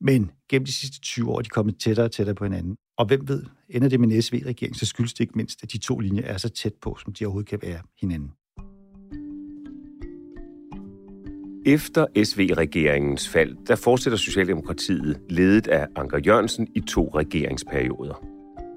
Men 0.00 0.30
gennem 0.48 0.66
de 0.66 0.72
sidste 0.72 1.00
20 1.00 1.30
år 1.30 1.38
er 1.38 1.42
de 1.42 1.48
kommet 1.48 1.78
tættere 1.80 2.06
og 2.06 2.12
tættere 2.12 2.34
på 2.34 2.44
hinanden. 2.44 2.76
Og 2.98 3.06
hvem 3.06 3.28
ved, 3.28 3.42
ender 3.68 3.88
det 3.88 4.00
med 4.00 4.08
en 4.08 4.22
SV-regering, 4.22 4.76
så 4.76 4.86
skyldes 4.86 5.14
det 5.14 5.20
ikke 5.20 5.32
mindst, 5.36 5.62
at 5.62 5.72
de 5.72 5.78
to 5.78 5.98
linjer 5.98 6.22
er 6.22 6.36
så 6.36 6.48
tæt 6.48 6.74
på, 6.82 6.96
som 7.04 7.12
de 7.12 7.24
overhovedet 7.24 7.48
kan 7.48 7.58
være 7.62 7.78
hinanden. 8.00 8.30
Efter 11.66 12.06
SV-regeringens 12.24 13.28
fald, 13.28 13.56
der 13.66 13.76
fortsætter 13.76 14.16
Socialdemokratiet 14.16 15.20
ledet 15.30 15.68
af 15.68 15.86
Anker 15.96 16.18
Jørgensen 16.26 16.68
i 16.74 16.80
to 16.80 17.10
regeringsperioder. 17.14 18.24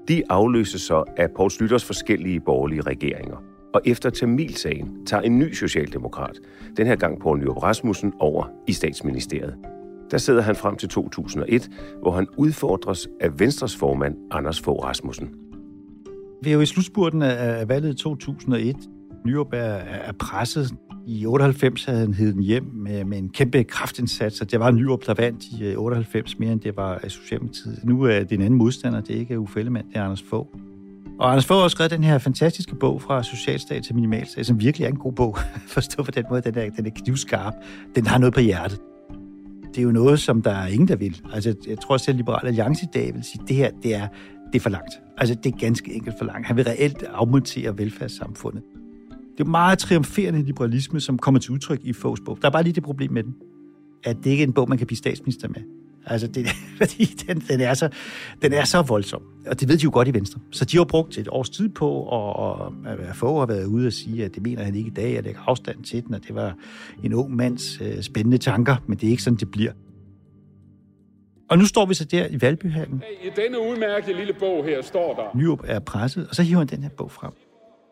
De 0.08 0.22
afløses 0.30 0.82
så 0.82 1.04
af 1.16 1.30
Poul 1.36 1.50
Slytters 1.50 1.84
forskellige 1.84 2.40
borgerlige 2.40 2.80
regeringer. 2.80 3.36
og 3.74 3.80
efter 3.84 4.10
Tamilsagen 4.10 5.06
tager 5.06 5.20
en 5.20 5.38
ny 5.38 5.52
socialdemokrat, 5.52 6.40
den 6.76 6.86
her 6.86 6.96
gang 6.96 7.20
Poul 7.20 7.38
Nyrup 7.38 7.62
Rasmussen, 7.62 8.12
over 8.18 8.46
i 8.66 8.72
statsministeriet. 8.72 9.79
Der 10.10 10.18
sidder 10.18 10.42
han 10.42 10.56
frem 10.56 10.76
til 10.76 10.88
2001, 10.88 11.70
hvor 12.02 12.12
han 12.12 12.26
udfordres 12.36 13.08
af 13.20 13.40
Venstres 13.40 13.76
formand 13.76 14.16
Anders 14.30 14.60
Fogh 14.60 14.84
Rasmussen. 14.84 15.28
Vi 16.42 16.50
er 16.50 16.54
jo 16.54 16.60
i 16.60 16.66
slutspurten 16.66 17.22
af 17.22 17.68
valget 17.68 17.96
2001. 17.96 18.76
Nyrup 19.26 19.52
er, 19.52 19.58
er 19.58 20.12
presset. 20.12 20.74
I 21.06 21.26
98 21.26 21.84
havde 21.84 22.00
han 22.00 22.14
heden 22.14 22.42
hjem 22.42 22.64
med, 22.74 23.04
med 23.04 23.18
en 23.18 23.28
kæmpe 23.28 23.64
kraftindsats, 23.64 24.40
og 24.40 24.50
det 24.50 24.60
var 24.60 24.70
Nyrup, 24.70 25.06
der 25.06 25.14
vandt 25.14 25.44
i 25.44 25.64
øh, 25.64 25.78
98 25.78 26.38
mere 26.38 26.52
end 26.52 26.60
det 26.60 26.76
var 26.76 27.00
øh, 27.04 27.10
Socialdemokratiet. 27.10 27.80
Nu 27.84 28.02
er 28.02 28.18
det 28.18 28.32
en 28.32 28.42
anden 28.42 28.58
modstander, 28.58 29.00
det 29.00 29.16
er 29.16 29.20
ikke 29.20 29.40
Uffe 29.40 29.58
Ellemann, 29.58 29.88
det 29.88 29.96
er 29.96 30.04
Anders 30.04 30.22
Fogh. 30.22 30.48
Og 31.18 31.30
Anders 31.30 31.46
Fogh 31.46 31.60
har 31.60 31.68
skrevet 31.68 31.90
den 31.90 32.04
her 32.04 32.18
fantastiske 32.18 32.74
bog 32.74 33.02
fra 33.02 33.22
socialstat 33.22 33.82
til 33.82 33.94
minimalstat, 33.94 34.46
som 34.46 34.60
virkelig 34.60 34.84
er 34.84 34.88
en 34.88 34.98
god 34.98 35.12
bog. 35.12 35.38
Forstå 35.74 36.02
på 36.02 36.10
den 36.10 36.24
måde, 36.30 36.42
den 36.42 36.58
er, 36.58 36.70
den 36.70 36.86
er 36.86 36.90
knivskarp. 37.04 37.54
Den 37.94 38.06
har 38.06 38.18
noget 38.18 38.34
på 38.34 38.40
hjertet. 38.40 38.78
Det 39.74 39.78
er 39.78 39.82
jo 39.82 39.90
noget, 39.90 40.20
som 40.20 40.42
der 40.42 40.50
er 40.50 40.66
ingen, 40.66 40.88
der 40.88 40.96
vil. 40.96 41.20
Altså, 41.32 41.54
jeg 41.68 41.78
tror 41.78 41.96
selv, 41.96 42.16
Liberal 42.16 42.46
Alliance 42.46 42.84
i 42.84 42.88
dag 42.94 43.14
vil 43.14 43.24
sige, 43.24 43.42
at 43.42 43.48
det 43.48 43.56
her, 43.56 43.70
det 43.82 43.94
er, 43.94 44.08
det 44.52 44.58
er 44.58 44.60
for 44.60 44.70
langt. 44.70 45.00
Altså, 45.18 45.34
det 45.34 45.54
er 45.54 45.58
ganske 45.58 45.92
enkelt 45.94 46.18
for 46.18 46.24
langt. 46.24 46.46
Han 46.46 46.56
vil 46.56 46.64
reelt 46.64 47.02
afmontere 47.02 47.78
velfærdssamfundet. 47.78 48.62
Det 49.38 49.46
er 49.46 49.50
meget 49.50 49.78
triumferende 49.78 50.42
liberalisme, 50.42 51.00
som 51.00 51.18
kommer 51.18 51.40
til 51.40 51.50
udtryk 51.50 51.80
i 51.84 51.92
Foghs 51.92 52.20
bog. 52.20 52.38
Der 52.42 52.48
er 52.48 52.52
bare 52.52 52.62
lige 52.62 52.72
det 52.72 52.82
problem 52.82 53.12
med 53.12 53.22
den, 53.22 53.34
at 54.04 54.16
det 54.16 54.30
ikke 54.30 54.42
er 54.42 54.46
en 54.46 54.52
bog, 54.52 54.68
man 54.68 54.78
kan 54.78 54.86
blive 54.86 54.98
statsminister 54.98 55.48
med. 55.48 55.79
Altså, 56.06 56.26
det, 56.26 56.46
fordi 56.80 57.04
den, 57.04 57.40
den, 57.48 57.60
er 57.60 57.74
så, 57.74 57.88
den 58.42 58.52
er 58.52 58.64
så 58.64 58.82
voldsom. 58.82 59.22
Og 59.46 59.60
det 59.60 59.68
ved 59.68 59.78
de 59.78 59.84
jo 59.84 59.90
godt 59.92 60.08
i 60.08 60.14
Venstre. 60.14 60.40
Så 60.50 60.64
de 60.64 60.76
har 60.76 60.84
brugt 60.84 61.18
et 61.18 61.28
års 61.30 61.50
tid 61.50 61.68
på, 61.68 61.90
og, 61.90 62.36
og 62.36 62.72
få 63.14 63.38
har 63.38 63.46
været 63.46 63.64
ude 63.64 63.86
og 63.86 63.92
sige, 63.92 64.24
at 64.24 64.34
det 64.34 64.42
mener 64.42 64.64
han 64.64 64.74
ikke 64.74 64.88
i 64.88 64.94
dag, 64.94 65.18
at 65.18 65.24
lægge 65.24 65.40
afstand 65.46 65.84
til 65.84 66.06
den, 66.06 66.14
og 66.14 66.20
det 66.26 66.34
var 66.34 66.54
en 67.04 67.14
ung 67.14 67.36
mands 67.36 67.80
øh, 67.80 68.02
spændende 68.02 68.38
tanker, 68.38 68.76
men 68.86 68.98
det 68.98 69.06
er 69.06 69.10
ikke 69.10 69.22
sådan, 69.22 69.38
det 69.38 69.50
bliver. 69.50 69.72
Og 71.50 71.58
nu 71.58 71.66
står 71.66 71.86
vi 71.86 71.94
så 71.94 72.04
der 72.04 72.26
i 72.26 72.42
Valbyhallen. 72.42 73.02
I 73.22 73.30
denne 73.36 73.58
udmærkede 73.58 74.16
lille 74.16 74.32
bog 74.32 74.64
her 74.64 74.82
står 74.82 75.14
der... 75.14 75.38
Nyrup 75.38 75.60
er 75.64 75.78
presset, 75.78 76.28
og 76.28 76.34
så 76.34 76.42
hiver 76.42 76.58
han 76.58 76.66
den 76.66 76.82
her 76.82 76.90
bog 76.90 77.10
frem. 77.10 77.32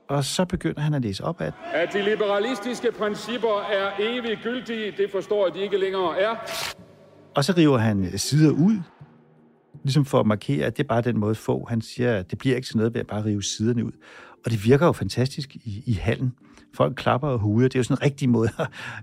Og 0.08 0.24
så 0.24 0.44
begynder 0.44 0.80
han 0.80 0.94
at 0.94 1.02
læse 1.02 1.24
op 1.24 1.40
at... 1.40 1.52
At 1.74 1.92
de 1.92 2.02
liberalistiske 2.02 2.92
principper 2.92 3.66
er 3.72 3.90
evigt 3.98 4.40
gyldige, 4.42 4.92
det 4.96 5.10
forstår 5.12 5.48
de 5.48 5.60
ikke 5.60 5.78
længere 5.78 6.20
er. 6.20 6.36
Og 7.34 7.44
så 7.44 7.52
river 7.56 7.78
han 7.78 8.04
øh, 8.04 8.18
sider 8.18 8.50
ud, 8.50 8.80
ligesom 9.84 10.04
for 10.04 10.20
at 10.20 10.26
markere, 10.26 10.66
at 10.66 10.76
det 10.76 10.82
er 10.82 10.88
bare 10.88 11.00
den 11.00 11.18
måde 11.18 11.34
få. 11.34 11.66
Han 11.68 11.80
siger, 11.80 12.16
at 12.16 12.30
det 12.30 12.38
bliver 12.38 12.56
ikke 12.56 12.66
til 12.66 12.76
noget 12.76 12.94
ved 12.94 13.00
at 13.00 13.06
bare 13.06 13.24
rive 13.24 13.42
siderne 13.42 13.84
ud. 13.84 13.92
Og 14.44 14.50
det 14.50 14.64
virker 14.64 14.86
jo 14.86 14.92
fantastisk 14.92 15.56
i, 15.56 15.82
i 15.86 15.92
hallen. 15.92 16.32
Folk 16.74 16.96
klapper 16.96 17.28
og 17.28 17.38
huder. 17.38 17.68
Det 17.68 17.74
er 17.74 17.78
jo 17.78 17.84
sådan 17.84 18.02
en 18.02 18.02
rigtig 18.02 18.28
måde. 18.28 18.48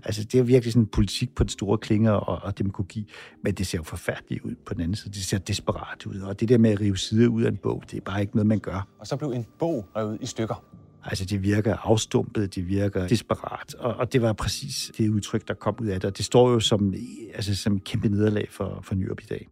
altså, 0.04 0.24
det 0.24 0.40
er 0.40 0.42
virkelig 0.42 0.72
sådan 0.72 0.82
en 0.82 0.86
politik 0.86 1.34
på 1.34 1.42
den 1.42 1.48
store 1.48 1.78
klinger 1.78 2.12
og, 2.12 2.42
og 2.42 2.58
demagogi. 2.58 3.12
Men 3.44 3.54
det 3.54 3.66
ser 3.66 3.78
jo 3.78 3.82
forfærdeligt 3.82 4.44
ud 4.44 4.54
på 4.66 4.74
den 4.74 4.82
anden 4.82 4.94
side. 4.94 5.14
Det 5.14 5.24
ser 5.24 5.38
desperat 5.38 6.06
ud. 6.06 6.20
Og 6.20 6.40
det 6.40 6.48
der 6.48 6.58
med 6.58 6.70
at 6.70 6.80
rive 6.80 6.98
sider 6.98 7.28
ud 7.28 7.42
af 7.42 7.48
en 7.48 7.56
bog, 7.56 7.82
det 7.90 7.96
er 7.96 8.00
bare 8.00 8.20
ikke 8.20 8.36
noget, 8.36 8.46
man 8.46 8.58
gør. 8.58 8.88
Og 8.98 9.06
så 9.06 9.16
blev 9.16 9.30
en 9.30 9.46
bog 9.58 9.86
revet 9.96 10.18
i 10.20 10.26
stykker. 10.26 10.64
Altså, 11.08 11.24
det 11.24 11.42
virker 11.42 11.76
afstumpet, 11.76 12.54
det 12.54 12.68
virker 12.68 13.08
desperat, 13.08 13.74
og, 13.74 13.94
og 13.94 14.12
det 14.12 14.22
var 14.22 14.32
præcis 14.32 14.92
det 14.98 15.08
udtryk, 15.08 15.48
der 15.48 15.54
kom 15.54 15.76
ud 15.80 15.86
af 15.86 16.00
det. 16.00 16.10
Og 16.10 16.16
det 16.16 16.24
står 16.24 16.50
jo 16.50 16.60
som, 16.60 16.94
altså, 17.34 17.54
som 17.54 17.76
et 17.76 17.84
kæmpe 17.84 18.08
nederlag 18.08 18.48
for, 18.50 18.80
for 18.82 18.94
Nyrup 18.94 19.20
i 19.20 19.26
dag. 19.26 19.48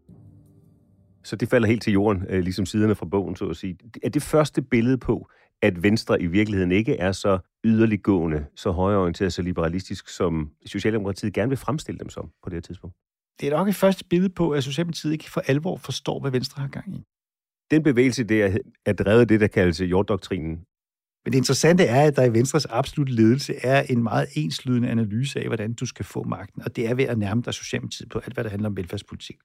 Så 1.24 1.36
det 1.36 1.48
falder 1.48 1.68
helt 1.68 1.82
til 1.82 1.92
jorden, 1.92 2.22
øh, 2.28 2.42
ligesom 2.42 2.66
siderne 2.66 2.94
fra 2.94 3.06
bogen, 3.06 3.36
så 3.36 3.44
at 3.44 3.56
sige. 3.56 3.78
Er 4.02 4.08
det 4.08 4.22
første 4.22 4.62
billede 4.62 4.98
på, 4.98 5.28
at 5.62 5.82
Venstre 5.82 6.22
i 6.22 6.26
virkeligheden 6.26 6.72
ikke 6.72 6.96
er 6.96 7.12
så 7.12 7.38
yderliggående, 7.64 8.46
så 8.56 8.70
højorienteret, 8.70 9.32
så 9.32 9.42
liberalistisk, 9.42 10.08
som 10.08 10.50
Socialdemokratiet 10.66 11.32
gerne 11.32 11.48
vil 11.48 11.58
fremstille 11.58 11.98
dem 11.98 12.08
som 12.08 12.30
på 12.42 12.50
det 12.50 12.56
her 12.56 12.60
tidspunkt? 12.60 12.96
Det 13.40 13.48
er 13.48 13.56
nok 13.56 13.68
et 13.68 13.74
første 13.74 14.04
billede 14.04 14.32
på, 14.32 14.50
at 14.50 14.64
Socialdemokratiet 14.64 15.12
ikke 15.12 15.30
for 15.30 15.40
alvor 15.40 15.76
forstår, 15.76 16.20
hvad 16.20 16.30
Venstre 16.30 16.60
har 16.60 16.68
gang 16.68 16.94
i. 16.96 17.04
Den 17.70 17.82
bevægelse, 17.82 18.24
det 18.24 18.42
er, 18.42 18.58
er 18.86 18.92
drevet 18.92 19.28
det, 19.28 19.40
der 19.40 19.46
kaldes 19.46 19.80
jorddoktrinen, 19.80 20.64
men 21.24 21.32
det 21.32 21.38
interessante 21.38 21.84
er, 21.84 22.06
at 22.06 22.16
der 22.16 22.24
i 22.24 22.32
Venstres 22.32 22.66
absolut 22.66 23.08
ledelse 23.08 23.54
er 23.62 23.82
en 23.82 24.02
meget 24.02 24.28
enslydende 24.34 24.88
analyse 24.88 25.40
af, 25.40 25.46
hvordan 25.46 25.74
du 25.74 25.86
skal 25.86 26.04
få 26.04 26.22
magten, 26.22 26.62
og 26.62 26.76
det 26.76 26.88
er 26.88 26.94
ved 26.94 27.04
at 27.04 27.18
nærme 27.18 27.42
dig 27.42 27.54
Socialdemokratiet 27.54 28.08
på 28.10 28.18
alt, 28.18 28.34
hvad 28.34 28.44
der 28.44 28.50
handler 28.50 28.68
om 28.68 28.76
velfærdspolitik. 28.76 29.36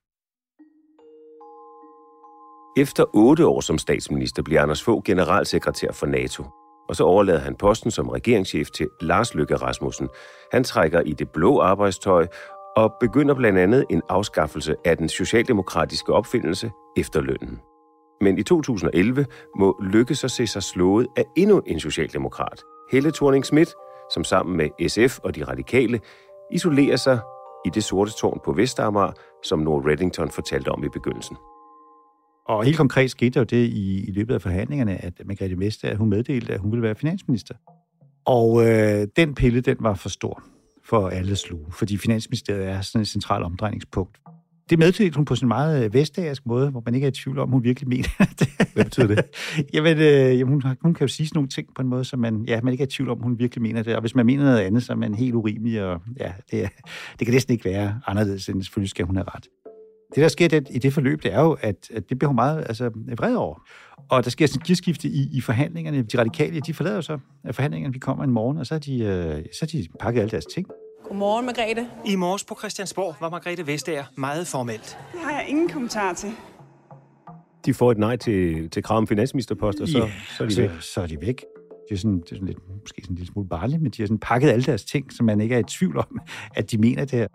Efter 2.77 3.05
otte 3.13 3.47
år 3.47 3.61
som 3.61 3.77
statsminister 3.77 4.43
bliver 4.43 4.61
Anders 4.61 4.83
Fogh 4.83 5.03
generalsekretær 5.03 5.91
for 5.91 6.05
NATO, 6.05 6.43
og 6.89 6.95
så 6.95 7.03
overlader 7.03 7.39
han 7.39 7.55
posten 7.55 7.91
som 7.91 8.09
regeringschef 8.09 8.69
til 8.69 8.87
Lars 9.01 9.33
Løkke 9.33 9.55
Rasmussen. 9.55 10.09
Han 10.51 10.63
trækker 10.63 11.01
i 11.01 11.13
det 11.13 11.29
blå 11.29 11.59
arbejdstøj 11.59 12.27
og 12.77 12.93
begynder 12.99 13.35
blandt 13.35 13.59
andet 13.59 13.85
en 13.89 14.01
afskaffelse 14.09 14.75
af 14.85 14.97
den 14.97 15.09
socialdemokratiske 15.09 16.13
opfindelse 16.13 16.71
efterlønnen. 16.97 17.59
Men 18.21 18.37
i 18.37 18.43
2011 18.43 19.25
må 19.59 19.79
Lykke 19.83 20.15
så 20.15 20.27
se 20.27 20.47
sig 20.47 20.63
slået 20.63 21.07
af 21.17 21.23
endnu 21.37 21.59
en 21.67 21.79
socialdemokrat, 21.79 22.61
Helle 22.91 23.11
thorning 23.11 23.45
Schmidt, 23.45 23.69
som 24.13 24.23
sammen 24.23 24.57
med 24.57 24.89
SF 24.89 25.19
og 25.19 25.35
de 25.35 25.43
radikale 25.43 25.99
isolerer 26.51 26.95
sig 26.95 27.19
i 27.65 27.69
det 27.73 27.83
sorte 27.83 28.11
tårn 28.11 28.39
på 28.45 28.53
Vestamager, 28.53 29.11
som 29.43 29.59
Nord 29.59 29.85
Reddington 29.85 30.31
fortalte 30.31 30.69
om 30.69 30.83
i 30.83 30.89
begyndelsen. 30.93 31.35
Og 32.47 32.63
helt 32.63 32.77
konkret 32.77 33.11
skete 33.11 33.39
jo 33.39 33.43
det 33.43 33.65
i, 33.67 34.07
i 34.07 34.11
løbet 34.11 34.33
af 34.33 34.41
forhandlingerne, 34.41 35.05
at 35.05 35.13
Margrethe 35.25 35.59
Vestager, 35.59 35.97
hun 35.97 36.09
meddelte, 36.09 36.53
at 36.53 36.59
hun 36.59 36.71
ville 36.71 36.83
være 36.83 36.95
finansminister. 36.95 37.55
Og 38.25 38.67
øh, 38.67 39.07
den 39.15 39.35
pille, 39.35 39.61
den 39.61 39.77
var 39.79 39.93
for 39.93 40.09
stor 40.09 40.43
for 40.85 41.09
alle 41.09 41.35
sluge, 41.35 41.65
fordi 41.71 41.97
Finansministeriet 41.97 42.67
er 42.67 42.81
sådan 42.81 43.01
et 43.01 43.07
centralt 43.07 43.45
omdrejningspunkt 43.45 44.17
det 44.69 44.79
meddelte 44.79 45.15
hun 45.15 45.25
på 45.25 45.35
en 45.41 45.47
meget 45.47 45.85
øh, 45.85 45.93
vestagersk 45.93 46.45
måde, 46.45 46.69
hvor 46.69 46.83
man 46.85 46.95
ikke 46.95 47.05
er 47.05 47.11
i 47.11 47.13
tvivl 47.13 47.39
om, 47.39 47.49
hun 47.49 47.63
virkelig 47.63 47.89
mener 47.89 48.25
det. 48.39 48.49
Hvad 48.73 48.83
betyder 48.83 49.07
det? 49.07 49.25
jamen, 49.73 49.97
øh, 49.97 50.39
jamen 50.39 50.47
hun, 50.47 50.63
hun 50.81 50.93
kan 50.93 51.07
jo 51.07 51.07
sige 51.07 51.27
sådan 51.27 51.37
nogle 51.37 51.49
ting 51.49 51.67
på 51.75 51.81
en 51.81 51.87
måde, 51.87 52.05
som 52.05 52.19
man, 52.19 52.45
ja, 52.47 52.61
man 52.61 52.73
ikke 52.73 52.81
er 52.81 52.87
i 52.87 52.89
tvivl 52.89 53.09
om, 53.09 53.21
hun 53.21 53.39
virkelig 53.39 53.61
mener 53.61 53.83
det. 53.83 53.95
Og 53.95 54.01
hvis 54.01 54.15
man 54.15 54.25
mener 54.25 54.43
noget 54.43 54.59
andet, 54.59 54.83
så 54.83 54.93
er 54.93 54.97
man 54.97 55.13
helt 55.13 55.35
urimelig, 55.35 55.83
og 55.83 56.01
ja, 56.19 56.33
det, 56.51 56.69
det 57.19 57.27
kan 57.27 57.33
næsten 57.33 57.51
ikke 57.51 57.65
være 57.65 58.01
anderledes, 58.07 58.49
end 58.49 58.63
selvfølgelig 58.63 58.89
skal 58.89 59.05
hun 59.05 59.15
have 59.15 59.27
ret. 59.35 59.47
Det, 60.15 60.21
der 60.21 60.27
sker 60.27 60.47
det, 60.47 60.67
i 60.71 60.79
det 60.79 60.93
forløb, 60.93 61.23
det 61.23 61.33
er 61.33 61.41
jo, 61.41 61.57
at, 61.61 61.75
at 61.93 62.09
det 62.09 62.19
bliver 62.19 62.27
hun 62.27 62.35
meget 62.35 62.59
altså, 62.67 62.89
vred 63.17 63.35
over. 63.35 63.67
Og 64.09 64.23
der 64.23 64.29
sker 64.29 64.47
sådan 64.47 64.61
et 64.61 64.67
gearskifte 64.67 65.07
i, 65.07 65.27
i 65.31 65.41
forhandlingerne. 65.41 66.01
De 66.01 66.17
radikale, 66.17 66.59
de 66.59 66.73
forlader 66.73 66.95
jo 66.95 67.01
så 67.01 67.19
forhandlingerne. 67.51 67.93
Vi 67.93 67.99
kommer 67.99 68.23
en 68.23 68.31
morgen, 68.31 68.57
og 68.57 68.65
så 68.65 68.73
har 68.73 68.79
de, 68.79 68.99
øh, 68.99 69.45
så 69.53 69.59
har 69.61 69.67
de 69.67 69.87
pakket 69.99 70.21
alle 70.21 70.31
deres 70.31 70.45
ting. 70.45 70.67
Godmorgen, 71.07 71.45
Margrethe. 71.45 71.87
I 72.05 72.15
morges 72.15 72.43
på 72.43 72.55
Christiansborg 72.59 73.15
var 73.19 73.29
Margrethe 73.29 73.67
Vestager 73.67 74.03
meget 74.17 74.47
formelt. 74.47 74.97
Det 75.11 75.19
har 75.23 75.31
jeg 75.31 75.45
ingen 75.49 75.69
kommentar 75.69 76.13
til. 76.13 76.31
De 77.65 77.73
får 77.73 77.91
et 77.91 77.97
nej 77.97 78.15
til, 78.15 78.69
til 78.69 78.83
krav 78.83 78.97
om 78.97 79.07
finansministerpost, 79.07 79.79
og 79.79 79.87
så, 79.87 79.97
yeah, 79.97 80.09
så 80.37 80.43
er 80.43 80.47
de 80.47 80.53
så, 80.53 80.61
væk. 80.61 80.69
Så 80.81 81.01
er 81.01 81.07
de 81.07 81.21
væk. 81.21 81.45
Det 81.89 81.95
er, 81.95 81.99
sådan, 81.99 82.17
det 82.17 82.31
er 82.31 82.35
sådan 82.35 82.47
lidt, 82.47 82.57
måske 82.81 83.01
sådan 83.01 83.13
en 83.13 83.15
lille 83.15 83.31
smule 83.33 83.49
barnligt, 83.49 83.81
men 83.81 83.91
de 83.91 84.01
har 84.01 84.07
sådan 84.07 84.19
pakket 84.19 84.49
alle 84.49 84.63
deres 84.65 84.85
ting, 84.85 85.13
så 85.13 85.23
man 85.23 85.41
ikke 85.41 85.55
er 85.55 85.59
i 85.59 85.63
tvivl 85.63 85.97
om, 85.97 86.19
at 86.55 86.71
de 86.71 86.77
mener 86.77 87.05
det 87.05 87.19
her. 87.19 87.27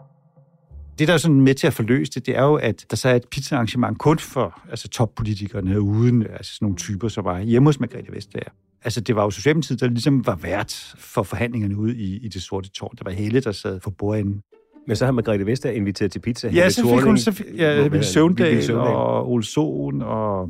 Det, 0.98 1.08
der 1.08 1.14
er 1.14 1.18
sådan 1.18 1.40
med 1.40 1.54
til 1.54 1.66
at 1.66 1.72
forløse 1.72 2.12
det, 2.12 2.26
det 2.26 2.36
er 2.36 2.42
jo, 2.42 2.54
at 2.54 2.86
der 2.90 2.96
så 2.96 3.08
er 3.08 3.14
et 3.14 3.28
pizza-arrangement 3.30 3.98
kun 3.98 4.18
for 4.18 4.62
altså 4.70 4.88
toppolitikerne, 4.88 5.80
uden 5.80 6.22
altså 6.22 6.54
sådan 6.54 6.66
nogle 6.66 6.76
typer, 6.76 7.08
som 7.08 7.24
var 7.24 7.40
hjemme 7.40 7.68
hos 7.68 7.80
Margrethe 7.80 8.12
Vestager. 8.12 8.50
Altså, 8.84 9.00
det 9.00 9.16
var 9.16 9.22
jo 9.24 9.30
Socialdemokratiet, 9.30 9.80
der 9.80 9.88
ligesom 9.88 10.26
var 10.26 10.34
vært 10.34 10.94
for 10.98 11.22
forhandlingerne 11.22 11.76
ude 11.76 11.96
i, 11.96 12.16
i 12.16 12.28
det 12.28 12.42
sorte 12.42 12.70
tårn. 12.70 12.94
Der 12.98 13.04
var 13.04 13.10
Helle, 13.10 13.40
der 13.40 13.52
sad 13.52 13.80
for 13.80 13.90
bordenden. 13.90 14.42
Men 14.86 14.96
så 14.96 15.04
har 15.04 15.12
Margrethe 15.12 15.46
Vester 15.46 15.70
inviteret 15.70 16.12
til 16.12 16.18
pizza. 16.18 16.48
Ja, 16.48 16.70
så 16.70 16.94
fik 16.94 17.04
hun 17.04 17.18
så, 17.18 17.44
ja, 17.56 17.88
Ville 17.88 18.04
Søvndal 18.04 18.72
og 18.74 19.30
Ole 19.30 19.44
Sohn 19.44 20.02
og 20.02 20.48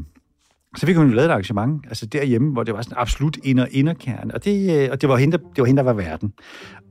så 0.76 0.86
fik 0.86 0.96
hun 0.96 1.10
lavet 1.10 1.26
et 1.26 1.30
arrangement, 1.30 1.86
altså 1.86 2.06
derhjemme, 2.06 2.52
hvor 2.52 2.62
det 2.62 2.74
var 2.74 2.82
sådan 2.82 2.98
absolut 2.98 3.38
inder 3.42 3.66
inderkerne, 3.70 4.34
og 4.34 4.44
det, 4.44 4.84
øh, 4.84 4.88
og 4.92 5.00
det 5.00 5.08
var 5.08 5.16
hende, 5.16 5.38
der, 5.38 5.44
det 5.56 5.58
var 5.58 5.64
hende, 5.64 5.78
der 5.78 5.84
var 5.84 5.92
verden. 5.92 6.32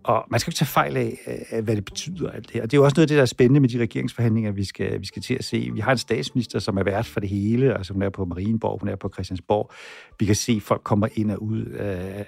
Og 0.03 0.25
man 0.31 0.39
skal 0.39 0.51
ikke 0.51 0.57
tage 0.57 0.67
fejl 0.67 0.97
af, 0.97 1.17
hvad 1.63 1.75
det 1.75 1.85
betyder 1.85 2.29
alt 2.29 2.43
det 2.43 2.53
her. 2.53 2.61
Og 2.61 2.71
det 2.71 2.77
er 2.77 2.81
jo 2.81 2.83
også 2.83 2.95
noget 2.97 3.03
af 3.03 3.07
det, 3.07 3.15
der 3.15 3.21
er 3.21 3.25
spændende 3.25 3.59
med 3.59 3.69
de 3.69 3.79
regeringsforhandlinger, 3.79 4.51
vi 4.51 4.63
skal, 4.63 4.99
vi 4.99 5.05
skal 5.05 5.21
til 5.21 5.33
at 5.33 5.43
se. 5.43 5.69
Vi 5.73 5.79
har 5.79 5.91
en 5.91 5.97
statsminister, 5.97 6.59
som 6.59 6.77
er 6.77 6.83
vært 6.83 7.05
for 7.05 7.19
det 7.19 7.29
hele. 7.29 7.77
Altså 7.77 7.93
hun 7.93 8.01
er 8.01 8.09
på 8.09 8.25
Marienborg, 8.25 8.79
hun 8.79 8.89
er 8.89 8.95
på 8.95 9.09
Christiansborg. 9.13 9.71
Vi 10.19 10.25
kan 10.25 10.35
se, 10.35 10.51
at 10.51 10.61
folk 10.61 10.81
kommer 10.83 11.07
ind 11.15 11.31
og 11.31 11.43
ud 11.43 11.65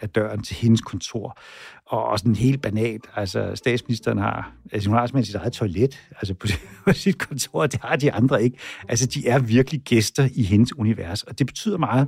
af 0.02 0.10
døren 0.10 0.44
til 0.44 0.56
hendes 0.56 0.82
kontor. 0.82 1.40
Og 1.86 2.16
og 2.16 2.20
sådan 2.20 2.36
helt 2.36 2.62
banalt. 2.62 3.06
Altså 3.16 3.52
statsministeren 3.56 4.18
har, 4.18 4.54
altså 4.72 4.90
hun 4.90 4.98
har 4.98 5.08
simpelthen 5.08 5.26
sit 5.26 5.36
eget 5.36 5.54
toilet 5.54 6.08
altså 6.12 6.34
på, 6.34 6.48
på 6.86 6.94
sit 6.94 7.18
kontor, 7.18 7.68
det 7.68 7.80
har 7.82 7.96
de 7.96 8.12
andre 8.12 8.44
ikke. 8.44 8.58
Altså 8.88 9.06
de 9.06 9.28
er 9.28 9.40
virkelig 9.40 9.82
gæster 9.82 10.30
i 10.36 10.44
hendes 10.44 10.78
univers, 10.78 11.24
og 11.24 11.40
det 11.40 11.48
betyder 11.48 11.78
meget. 11.78 12.08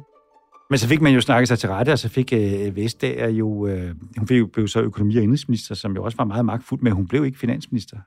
Men 0.69 0.79
så 0.79 0.87
fik 0.87 1.01
man 1.01 1.13
jo 1.13 1.21
snakket 1.21 1.47
sig 1.47 1.59
til 1.59 1.69
rette, 1.69 1.91
og 1.91 1.99
så 1.99 2.09
fik 2.09 2.33
øh, 2.33 2.75
Vestager 2.75 3.29
jo... 3.29 3.67
Øh, 3.67 3.95
hun 4.17 4.27
fik 4.27 4.39
jo, 4.39 4.47
blev 4.47 4.67
så 4.67 4.81
økonomi- 4.81 5.17
og 5.17 5.23
indrigsminister, 5.23 5.75
som 5.75 5.95
jo 5.95 6.03
også 6.03 6.17
var 6.17 6.25
meget 6.25 6.45
magtfuld, 6.45 6.81
men 6.81 6.93
hun 6.93 7.07
blev 7.07 7.25
ikke 7.25 7.39
finansminister. 7.39 7.97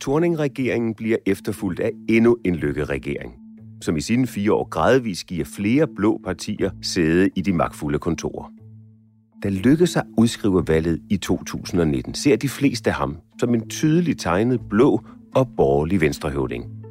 Torning-regeringen 0.00 0.94
bliver 0.94 1.16
efterfulgt 1.26 1.80
af 1.80 1.90
endnu 2.08 2.36
en 2.44 2.56
lykkeregering, 2.56 3.34
som 3.82 3.96
i 3.96 4.00
sine 4.00 4.26
fire 4.26 4.52
år 4.52 4.68
gradvist 4.68 5.26
giver 5.26 5.44
flere 5.44 5.86
blå 5.96 6.20
partier 6.24 6.70
sæde 6.82 7.30
i 7.36 7.40
de 7.40 7.52
magtfulde 7.52 7.98
kontorer. 7.98 8.50
Da 9.42 9.48
Lykke 9.48 9.86
sig 9.86 10.02
udskriver 10.18 10.62
valget 10.62 11.00
i 11.10 11.16
2019, 11.16 12.14
ser 12.14 12.36
de 12.36 12.48
fleste 12.48 12.90
ham 12.90 13.16
som 13.40 13.54
en 13.54 13.68
tydeligt 13.68 14.20
tegnet 14.20 14.60
blå 14.70 15.00
og 15.34 15.48
borgerlig 15.56 16.00
venstrehøvding. 16.00 16.83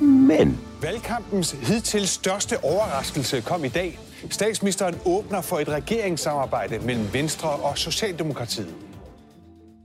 Men 0.00 0.58
Valgkampens 0.82 1.52
hidtil 1.52 2.08
største 2.08 2.64
overraskelse 2.64 3.40
kom 3.40 3.64
i 3.64 3.68
dag. 3.68 3.98
Statsministeren 4.30 4.94
åbner 5.06 5.40
for 5.40 5.56
et 5.56 5.68
regeringssamarbejde 5.68 6.78
mellem 6.86 7.04
Venstre 7.12 7.48
og 7.48 7.78
Socialdemokratiet. 7.78 8.74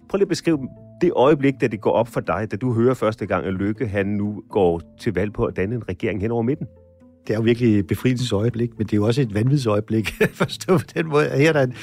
prøv 0.09 0.17
lige 0.17 0.25
at 0.25 0.29
beskrive 0.29 0.59
det 1.01 1.11
øjeblik, 1.15 1.53
da 1.61 1.67
det 1.67 1.81
går 1.81 1.91
op 1.91 2.07
for 2.07 2.19
dig, 2.19 2.47
da 2.51 2.55
du 2.55 2.73
hører 2.73 2.93
første 2.93 3.25
gang, 3.25 3.45
at 3.45 3.53
Lykke 3.53 3.87
han 3.87 4.05
nu 4.05 4.43
går 4.49 4.81
til 4.99 5.13
valg 5.13 5.33
på 5.33 5.45
at 5.45 5.55
danne 5.55 5.75
en 5.75 5.89
regering 5.89 6.21
hen 6.21 6.31
over 6.31 6.41
midten. 6.41 6.67
Det 7.27 7.33
er 7.33 7.37
jo 7.37 7.41
virkelig 7.41 7.79
et 7.79 7.87
befrielsesøjeblik, 7.87 8.77
men 8.77 8.87
det 8.87 8.93
er 8.93 8.97
jo 8.97 9.05
også 9.05 9.21
et 9.21 9.33
vanvidsøjeblik, 9.33 10.09
forstå 10.43 10.77
på 10.77 10.83
den 10.95 11.07
måde. 11.07 11.29
Her 11.29 11.49
er 11.49 11.53
der 11.53 11.63
en 11.63 11.75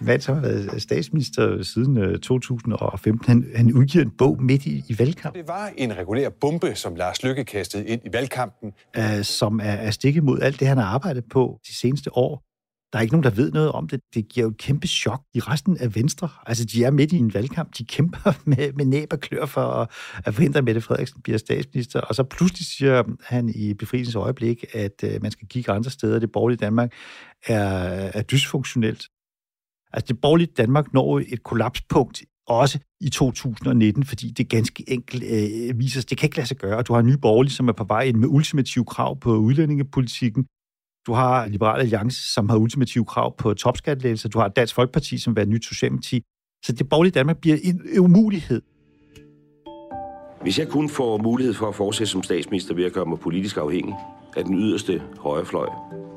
mand, 0.00 0.20
som 0.20 0.34
har 0.34 0.42
været 0.42 0.82
statsminister 0.82 1.62
siden 1.62 1.98
øh, 1.98 2.18
2015. 2.18 3.26
Han, 3.28 3.50
han 3.56 3.72
udgiver 3.72 4.04
en 4.04 4.10
bog 4.18 4.42
midt 4.42 4.66
i, 4.66 4.84
i 4.88 4.98
valgkampen. 4.98 5.40
Det 5.40 5.48
var 5.48 5.72
en 5.76 5.96
regulær 5.96 6.28
bombe, 6.40 6.74
som 6.74 6.94
Lars 6.94 7.22
Lykke 7.22 7.44
kastede 7.44 7.86
ind 7.86 8.00
i 8.04 8.08
valgkampen. 8.12 8.72
øh, 8.96 9.24
som 9.24 9.60
er, 9.60 9.64
er 9.64 9.90
stikket 9.90 10.24
mod 10.24 10.40
alt 10.40 10.60
det, 10.60 10.68
han 10.68 10.78
har 10.78 10.84
arbejdet 10.84 11.24
på 11.32 11.60
de 11.68 11.74
seneste 11.74 12.16
år. 12.16 12.49
Der 12.92 12.98
er 12.98 13.02
ikke 13.02 13.14
nogen, 13.14 13.24
der 13.24 13.30
ved 13.30 13.52
noget 13.52 13.72
om 13.72 13.88
det. 13.88 14.00
Det 14.14 14.28
giver 14.28 14.44
jo 14.44 14.50
et 14.50 14.56
kæmpe 14.56 14.86
chok 14.86 15.22
i 15.34 15.40
resten 15.40 15.76
af 15.76 15.94
Venstre. 15.94 16.28
Altså, 16.46 16.64
de 16.64 16.84
er 16.84 16.90
midt 16.90 17.12
i 17.12 17.16
en 17.16 17.34
valgkamp. 17.34 17.78
De 17.78 17.84
kæmper 17.84 18.32
med, 18.50 18.72
med 18.72 18.84
næb 18.84 19.12
og 19.12 19.20
klør 19.20 19.46
for 19.46 19.60
at, 19.60 19.90
at 20.24 20.34
forhindre, 20.34 20.58
at 20.58 20.64
Mette 20.64 20.80
Frederiksen 20.80 21.22
bliver 21.22 21.38
statsminister. 21.38 22.00
Og 22.00 22.14
så 22.14 22.22
pludselig 22.22 22.66
siger 22.66 23.02
han 23.24 23.48
i 23.48 23.74
befrielsens 23.74 24.14
øjeblik, 24.14 24.64
at 24.72 25.04
øh, 25.04 25.22
man 25.22 25.30
skal 25.30 25.48
kigge 25.48 25.72
andre 25.72 25.90
steder. 25.90 26.18
Det 26.18 26.32
borgerlige 26.32 26.58
Danmark 26.58 26.92
er, 27.46 27.64
er 28.14 28.22
dysfunktionelt. 28.22 29.04
Altså, 29.92 30.06
det 30.08 30.20
borgerlige 30.20 30.52
Danmark 30.56 30.92
når 30.92 31.18
et 31.28 31.42
kollapspunkt 31.42 32.22
også 32.46 32.78
i 33.00 33.08
2019, 33.08 34.04
fordi 34.04 34.30
det 34.30 34.48
ganske 34.48 34.84
enkelt 34.88 35.22
øh, 35.22 35.78
viser 35.78 36.00
sig, 36.00 36.10
det 36.10 36.18
kan 36.18 36.26
ikke 36.26 36.36
lade 36.36 36.48
sig 36.48 36.56
gøre. 36.56 36.82
Du 36.82 36.92
har 36.92 37.00
en 37.00 37.06
ny 37.06 37.16
borgerlig, 37.22 37.52
som 37.52 37.68
er 37.68 37.72
på 37.72 37.84
vej 37.84 38.02
ind 38.02 38.16
med 38.16 38.28
ultimative 38.28 38.84
krav 38.84 39.20
på 39.20 39.36
udlændingepolitikken. 39.36 40.46
Du 41.10 41.14
har 41.14 41.46
Liberal 41.46 41.80
Alliance, 41.80 42.32
som 42.32 42.48
har 42.48 42.56
ultimative 42.56 43.04
krav 43.04 43.36
på 43.36 43.54
topskattelettelser. 43.54 44.28
Du 44.28 44.38
har 44.38 44.48
Dansk 44.48 44.74
Folkeparti, 44.74 45.18
som 45.18 45.30
vil 45.30 45.36
være 45.36 45.42
et 45.42 45.48
nyt 45.48 45.64
socialdemokrati. 45.64 46.22
Så 46.64 46.72
det 46.72 46.88
borgerlige 46.88 47.12
Danmark 47.12 47.36
bliver 47.36 47.56
en 47.62 47.80
umulighed. 47.98 48.62
Hvis 50.42 50.58
jeg 50.58 50.68
kun 50.68 50.88
får 50.88 51.18
mulighed 51.18 51.54
for 51.54 51.68
at 51.68 51.74
fortsætte 51.74 52.10
som 52.10 52.22
statsminister 52.22 52.74
ved 52.74 52.84
at 52.84 52.92
gøre 52.92 53.06
mig 53.06 53.18
politisk 53.18 53.56
afhængig 53.56 53.94
af 54.36 54.44
den 54.44 54.58
yderste 54.58 55.02
højrefløj, 55.18 55.68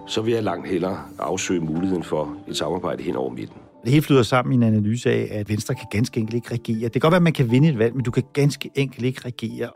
så 0.08 0.22
vil 0.22 0.34
jeg 0.34 0.44
langt 0.44 0.68
hellere 0.68 1.00
afsøge 1.20 1.60
muligheden 1.60 2.04
for 2.04 2.38
et 2.48 2.58
samarbejde 2.58 3.04
hen 3.04 3.16
over 3.16 3.30
midten. 3.30 3.58
Det 3.84 3.92
hele 3.92 4.04
flyder 4.04 4.24
sammen 4.24 4.54
i 4.54 4.56
en 4.56 4.74
analyse 4.74 5.12
af, 5.12 5.28
at 5.32 5.50
Venstre 5.50 5.76
kan 5.76 5.88
ganske 5.92 6.20
enkelt 6.20 6.36
ikke 6.36 6.52
regere. 6.52 6.84
Det 6.84 6.92
kan 6.92 7.02
godt 7.02 7.12
være, 7.12 7.18
at 7.18 7.24
man 7.24 7.34
kan 7.34 7.52
vinde 7.52 7.70
et 7.70 7.80
valg, 7.80 7.96
men 7.96 8.04
du 8.04 8.12
kan 8.12 8.24
ganske 8.34 8.70
enkelt 8.76 9.06
ikke 9.06 9.22
regere. 9.26 9.70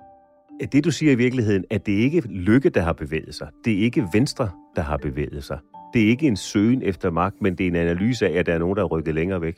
Det, 0.71 0.85
du 0.85 0.91
siger 0.91 1.11
i 1.11 1.15
virkeligheden, 1.15 1.63
at 1.69 1.85
det 1.85 1.91
ikke 1.91 2.17
er 2.17 2.21
Lykke, 2.29 2.69
der 2.69 2.81
har 2.81 2.93
bevæget 2.93 3.35
sig. 3.35 3.47
Det 3.65 3.73
er 3.73 3.77
ikke 3.77 4.07
Venstre, 4.13 4.49
der 4.75 4.81
har 4.81 4.97
bevæget 4.97 5.43
sig. 5.43 5.59
Det 5.93 6.03
er 6.03 6.07
ikke 6.07 6.27
en 6.27 6.37
søgen 6.37 6.81
efter 6.81 7.11
magt, 7.11 7.41
men 7.41 7.55
det 7.55 7.63
er 7.63 7.67
en 7.67 7.75
analyse 7.75 8.27
af, 8.27 8.39
at 8.39 8.45
der 8.45 8.53
er 8.53 8.57
nogen, 8.57 8.77
der 8.77 8.83
er 8.83 8.87
rykket 8.87 9.15
længere 9.15 9.41
væk. 9.41 9.55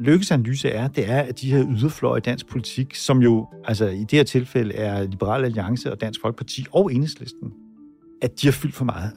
Lykkes 0.00 0.30
analyse 0.30 0.68
er, 0.68 0.88
det 0.88 1.10
er, 1.10 1.20
at 1.20 1.40
de 1.40 1.52
her 1.52 1.66
yderfløje 1.78 2.18
i 2.18 2.20
dansk 2.20 2.48
politik, 2.48 2.94
som 2.94 3.22
jo 3.22 3.46
altså 3.64 3.86
i 3.86 4.00
det 4.00 4.12
her 4.12 4.22
tilfælde 4.22 4.74
er 4.74 5.02
Liberal 5.02 5.44
Alliance 5.44 5.92
og 5.92 6.00
Dansk 6.00 6.20
Folkeparti 6.20 6.66
og 6.72 6.92
Enhedslisten, 6.92 7.52
at 8.22 8.40
de 8.42 8.46
har 8.46 8.52
fyldt 8.52 8.74
for 8.74 8.84
meget. 8.84 9.12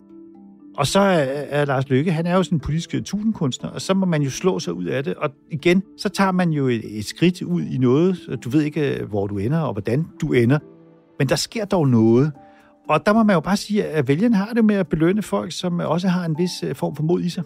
Og 0.77 0.87
så 0.87 0.99
er, 0.99 1.23
er 1.49 1.65
Lars 1.65 1.89
Løkke, 1.89 2.11
han 2.11 2.25
er 2.25 2.35
jo 2.35 2.43
sådan 2.43 2.55
en 2.55 2.59
politisk 2.59 2.89
tusindkunstner, 2.89 3.69
og 3.69 3.81
så 3.81 3.93
må 3.93 4.05
man 4.05 4.21
jo 4.21 4.29
slå 4.29 4.59
sig 4.59 4.73
ud 4.73 4.85
af 4.85 5.03
det. 5.03 5.15
Og 5.15 5.29
igen, 5.51 5.83
så 5.97 6.09
tager 6.09 6.31
man 6.31 6.49
jo 6.49 6.67
et, 6.67 6.97
et 6.97 7.05
skridt 7.05 7.41
ud 7.41 7.61
i 7.61 7.77
noget. 7.77 8.39
Du 8.43 8.49
ved 8.49 8.61
ikke, 8.61 9.05
hvor 9.09 9.27
du 9.27 9.37
ender 9.37 9.59
og 9.59 9.73
hvordan 9.73 10.07
du 10.21 10.33
ender. 10.33 10.59
Men 11.19 11.29
der 11.29 11.35
sker 11.35 11.65
dog 11.65 11.87
noget. 11.87 12.31
Og 12.89 13.05
der 13.05 13.13
må 13.13 13.23
man 13.23 13.33
jo 13.33 13.39
bare 13.39 13.57
sige, 13.57 13.85
at 13.85 14.07
vælgerne 14.07 14.35
har 14.35 14.53
det 14.53 14.65
med 14.65 14.75
at 14.75 14.87
belønne 14.87 15.21
folk, 15.21 15.51
som 15.51 15.79
også 15.79 16.07
har 16.07 16.25
en 16.25 16.37
vis 16.37 16.63
øh, 16.63 16.75
form 16.75 16.95
for 16.95 17.03
mod 17.03 17.21
i 17.21 17.29
sig. 17.29 17.43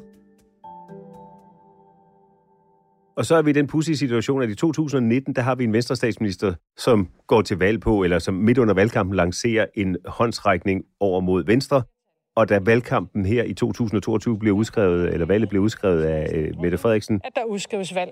Og 3.17 3.25
så 3.25 3.35
er 3.35 3.41
vi 3.41 3.49
i 3.49 3.53
den 3.53 3.67
pudsige 3.67 3.97
situation, 3.97 4.41
at 4.41 4.49
i 4.49 4.55
2019, 4.55 5.35
der 5.35 5.41
har 5.41 5.55
vi 5.55 5.63
en 5.63 5.73
venstrestatsminister, 5.73 6.53
som 6.77 7.07
går 7.27 7.41
til 7.41 7.57
valg 7.57 7.81
på, 7.81 8.03
eller 8.03 8.19
som 8.19 8.33
midt 8.33 8.57
under 8.57 8.73
valgkampen 8.73 9.15
lancerer 9.15 9.65
en 9.75 9.97
håndsrækning 10.05 10.83
over 10.99 11.21
mod 11.21 11.45
Venstre. 11.45 11.83
Og 12.35 12.49
da 12.49 12.59
valgkampen 12.59 13.25
her 13.25 13.43
i 13.43 13.53
2022 13.53 14.39
blev 14.39 14.53
udskrevet, 14.53 15.13
eller 15.13 15.25
valget 15.25 15.49
blev 15.49 15.61
udskrevet 15.61 16.03
af 16.03 16.31
øh, 16.35 16.61
Mette 16.61 16.77
Frederiksen, 16.77 17.21
At 17.23 17.31
der 17.35 17.43
udskrives 17.43 17.95
valg 17.95 18.11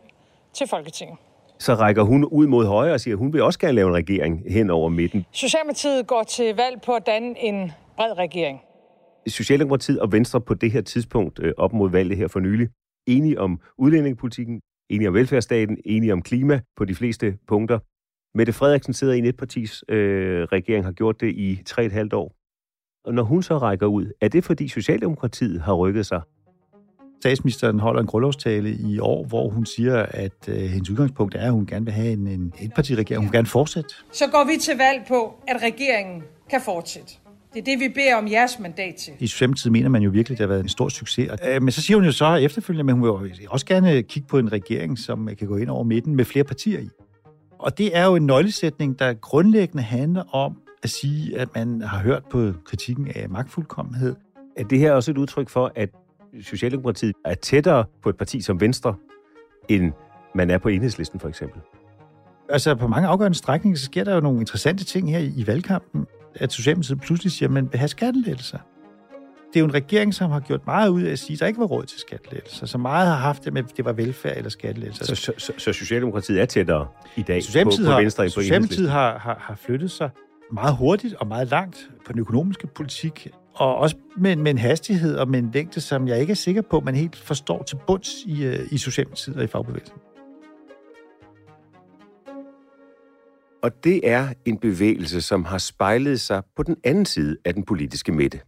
til 0.54 0.68
Folketinget. 0.68 1.18
Så 1.60 1.76
rækker 1.76 2.04
hun 2.04 2.26
ud 2.26 2.48
mod 2.48 2.66
højre 2.66 2.94
og 2.94 3.00
siger, 3.00 3.16
at 3.16 3.20
hun 3.20 3.34
vil 3.34 3.44
også 3.44 3.60
gerne 3.60 3.74
lave 3.74 3.88
en 3.90 3.96
regering 3.96 4.44
hen 4.48 4.70
over 4.70 4.90
midten. 4.90 5.26
Socialdemokratiet 5.32 6.08
går 6.08 6.24
til 6.24 6.56
valg 6.56 6.82
på 6.86 6.92
at 6.92 7.06
danne 7.06 7.40
en 7.40 7.72
bred 7.96 8.18
regering. 8.18 8.60
Socialdemokratiet 9.28 10.00
og 10.00 10.12
Venstre 10.12 10.42
på 10.42 10.54
det 10.54 10.72
her 10.72 10.82
tidspunkt 10.82 11.40
øh, 11.44 11.54
op 11.58 11.74
mod 11.74 11.90
valget 11.90 12.18
her 12.18 12.28
for 12.28 12.40
nylig, 12.40 12.70
enige 13.08 13.40
om 13.40 13.60
udlændingepolitikken, 13.78 14.62
enige 14.90 15.08
om 15.08 15.14
velfærdsstaten, 15.14 15.78
enige 15.86 16.14
om 16.14 16.22
klima 16.22 16.60
på 16.78 16.86
de 16.86 16.96
fleste 16.96 17.38
punkter. 17.48 17.80
Mette 18.38 18.54
Frederiksen 18.54 18.94
sidder 18.94 19.14
i 19.14 19.18
en 19.18 19.26
etpartis 19.26 19.84
øh, 19.90 20.44
regering, 20.44 20.86
har 20.86 20.92
gjort 20.92 21.22
det 21.22 21.28
i 21.28 21.62
tre 21.66 21.86
et 21.86 21.92
halvt 21.92 22.14
år. 22.14 22.36
Og 23.06 23.14
når 23.14 23.24
hun 23.24 23.44
så 23.44 23.58
rækker 23.58 23.88
ud, 23.88 24.12
er 24.22 24.28
det 24.28 24.44
fordi 24.44 24.68
Socialdemokratiet 24.68 25.62
har 25.62 25.74
rykket 25.74 26.06
sig? 26.06 26.22
Statsministeren 27.26 27.80
holder 27.80 28.02
en 28.02 28.08
grundlovstale 28.08 28.76
i 28.76 29.00
år, 29.00 29.26
hvor 29.26 29.50
hun 29.50 29.66
siger, 29.66 30.06
at 30.10 30.32
øh, 30.48 30.56
hendes 30.56 30.90
udgangspunkt 30.90 31.36
er, 31.36 31.46
at 31.46 31.52
hun 31.52 31.66
gerne 31.66 31.86
vil 31.86 31.94
have 31.94 32.12
en, 32.12 32.28
en 32.28 32.54
etpartiregering. 32.60 33.24
Hun 33.24 33.26
vil 33.32 33.38
gerne 33.38 33.48
fortsætte. 33.48 33.90
Så 34.12 34.28
går 34.28 34.44
vi 34.44 34.58
til 34.62 34.78
valg 34.78 35.06
på, 35.08 35.34
at 35.48 35.58
regeringen 35.64 36.24
kan 36.50 36.62
fortsætte. 36.66 37.14
Det 37.54 37.60
er 37.60 37.64
det, 37.64 37.80
vi 37.80 37.90
beder 37.96 38.16
om 38.16 38.32
jeres 38.32 38.60
mandat 38.60 38.96
til. 38.96 39.14
I 39.20 39.28
Socialdemokratiet 39.28 39.72
mener 39.72 39.90
man 39.90 40.02
jo 40.02 40.10
virkelig, 40.10 40.36
at 40.36 40.38
det 40.38 40.44
har 40.44 40.48
været 40.48 40.64
en 40.64 40.70
stor 40.70 40.90
succes. 40.90 41.30
Øh, 41.48 41.62
Men 41.62 41.72
så 41.72 41.82
siger 41.82 41.98
hun 41.98 42.06
jo 42.06 42.12
så 42.12 42.36
efterfølgende, 42.36 42.92
at 42.92 42.98
hun 43.00 43.04
vil 43.04 43.32
også 43.50 43.66
gerne 43.66 44.04
kigge 44.04 44.28
på 44.28 44.38
en 44.38 44.52
regering, 44.52 45.00
som 45.00 45.30
kan 45.40 45.48
gå 45.48 45.58
ind 45.58 45.70
over 45.70 45.84
midten 45.84 46.16
med 46.16 46.26
flere 46.26 46.44
partier 46.44 46.80
i. 46.80 46.90
Og 47.60 47.78
det 47.78 47.98
er 47.98 48.06
jo 48.06 48.16
en 48.16 48.26
nøglesætning, 48.26 49.00
der 49.00 49.14
grundlæggende 49.14 49.84
handler 49.84 50.36
om 50.36 50.58
at 50.84 50.90
sige, 50.90 51.40
at 51.40 51.48
man 51.56 51.82
har 51.82 52.00
hørt 52.00 52.24
på 52.32 52.52
kritikken 52.66 53.08
af 53.16 53.30
magtfuldkommenhed. 53.30 54.16
Er 54.58 54.64
det 54.64 54.80
her 54.80 54.92
også 54.94 55.12
et 55.12 55.18
udtryk 55.18 55.50
for, 55.50 55.72
at 55.76 55.90
Socialdemokratiet 56.42 57.16
er 57.26 57.34
tættere 57.34 57.86
på 58.04 58.10
et 58.10 58.18
parti 58.18 58.42
som 58.42 58.62
Venstre, 58.62 58.96
end 59.70 59.94
man 60.36 60.50
er 60.50 60.58
på 60.58 60.70
enhedslisten 60.70 61.20
for 61.20 61.30
eksempel? 61.30 61.62
Altså 62.50 62.76
på 62.76 62.88
mange 62.88 63.08
afgørende 63.08 63.38
strækninger, 63.38 63.78
så 63.78 63.86
sker 63.86 64.04
der 64.04 64.16
jo 64.16 64.20
nogle 64.20 64.40
interessante 64.40 64.84
ting 64.84 65.12
her 65.12 65.20
i, 65.20 65.34
i 65.38 65.48
valgkampen, 65.48 66.06
at 66.36 66.54
Socialdemokratiet 66.54 67.02
pludselig 67.02 67.32
siger, 67.32 67.50
at 67.50 67.54
man 67.54 67.72
vil 67.72 67.80
have 67.80 67.88
skattelettelser. 67.88 68.58
Det 69.48 69.60
er 69.60 69.60
jo 69.60 69.66
en 69.66 69.74
regering, 69.74 70.14
som 70.14 70.32
har 70.32 70.40
gjort 70.40 70.66
meget 70.66 70.90
ud 70.90 71.02
af 71.02 71.12
at 71.12 71.20
sige, 71.20 71.34
at 71.34 71.40
der 71.40 71.48
ikke 71.48 71.60
var 71.60 71.66
råd 71.66 71.84
til 71.84 72.00
skattelettelser. 72.00 72.66
Så 72.66 72.78
meget 72.78 73.08
har 73.08 73.16
haft 73.16 73.46
det 73.46 73.54
med, 73.54 73.64
at 73.64 73.78
det 73.78 73.86
var 73.86 73.94
velfærd 73.94 74.38
eller 74.38 74.50
skattelettelser. 74.50 75.06
Så, 75.06 75.16
så, 75.16 75.34
så, 75.38 75.54
så 75.58 75.74
Socialdemokratiet 75.74 76.42
er 76.42 76.46
tættere 76.46 76.88
i 77.16 77.22
dag 77.22 77.38
på, 77.38 77.46
Socialdemokratiet, 77.46 77.88
på 77.88 77.92
har, 77.92 78.02
Venstre 78.02 78.24
end 78.24 78.32
på 78.32 78.42
Socialdemokratiet 78.42 78.80
enhedslisten? 78.80 78.92
har, 78.92 79.18
har, 79.18 79.38
har 79.40 79.56
flyttet 79.56 79.92
sig 79.92 80.10
meget 80.52 80.76
hurtigt 80.76 81.14
og 81.14 81.28
meget 81.28 81.48
langt 81.48 81.90
på 82.06 82.12
den 82.12 82.20
økonomiske 82.20 82.68
politik, 82.68 83.28
og 83.56 83.76
også 83.76 83.96
med, 84.18 84.36
med 84.36 84.52
en 84.52 84.58
hastighed 84.58 85.18
og 85.18 85.28
med 85.28 85.40
en 85.40 85.52
længde, 85.52 85.82
som 85.82 86.08
jeg 86.08 86.22
ikke 86.22 86.32
er 86.32 86.36
sikker 86.36 86.62
på, 86.62 86.80
man 86.80 86.96
helt 86.96 87.16
forstår 87.16 87.64
til 87.64 87.78
bunds 87.88 88.10
i, 88.26 88.44
øh, 88.44 88.68
i 88.72 88.78
Socialdemokratiet 88.78 89.38
og 89.38 89.44
i 89.44 89.48
fagbevægelsen. 89.48 89.98
Og 93.64 93.84
det 93.84 94.10
er 94.10 94.34
en 94.46 94.58
bevægelse, 94.58 95.22
som 95.22 95.46
har 95.46 95.58
spejlet 95.58 96.22
sig 96.22 96.44
på 96.56 96.64
den 96.64 96.78
anden 96.84 97.06
side 97.06 97.38
af 97.46 97.54
den 97.54 97.64
politiske 97.64 98.12
midte. 98.12 98.40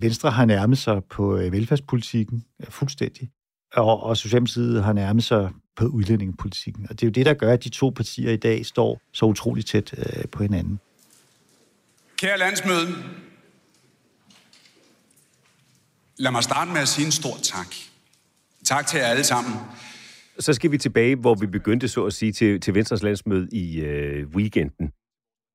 Venstre 0.00 0.30
har 0.30 0.44
nærmet 0.44 0.78
sig 0.78 1.04
på 1.04 1.36
øh, 1.36 1.52
velfærdspolitikken 1.52 2.44
fuldstændig, 2.68 3.30
og, 3.74 4.02
og 4.02 4.16
Socialdemokratiet 4.16 4.84
har 4.84 4.92
nærmet 4.92 5.24
sig 5.24 5.50
på 5.76 5.84
udlændingepolitikken. 5.84 6.86
Og 6.90 7.00
det 7.00 7.02
er 7.02 7.06
jo 7.06 7.12
det, 7.12 7.26
der 7.26 7.34
gør, 7.34 7.52
at 7.52 7.64
de 7.64 7.68
to 7.68 7.90
partier 7.90 8.30
i 8.30 8.36
dag 8.36 8.66
står 8.66 9.00
så 9.12 9.26
utroligt 9.26 9.66
tæt 9.66 9.94
øh, 9.98 10.24
på 10.32 10.42
hinanden. 10.42 10.80
Kære 12.16 12.38
landsmøde, 12.38 12.86
lad 16.20 16.30
mig 16.30 16.42
starte 16.42 16.70
med 16.70 16.80
at 16.80 16.88
sige 16.88 17.06
en 17.06 17.12
stor 17.12 17.36
tak. 17.42 17.66
Tak 18.64 18.86
til 18.86 18.98
jer 18.98 19.06
alle 19.06 19.24
sammen. 19.24 19.52
Så 20.38 20.52
skal 20.52 20.72
vi 20.72 20.78
tilbage, 20.78 21.16
hvor 21.16 21.34
vi 21.34 21.46
begyndte 21.46 21.88
så 21.88 22.04
at 22.04 22.12
sige 22.12 22.32
til, 22.32 22.60
til 22.60 22.74
Venstres 22.74 23.02
landsmøde 23.02 23.48
i 23.52 23.80
øh, 23.80 24.26
weekenden. 24.28 24.90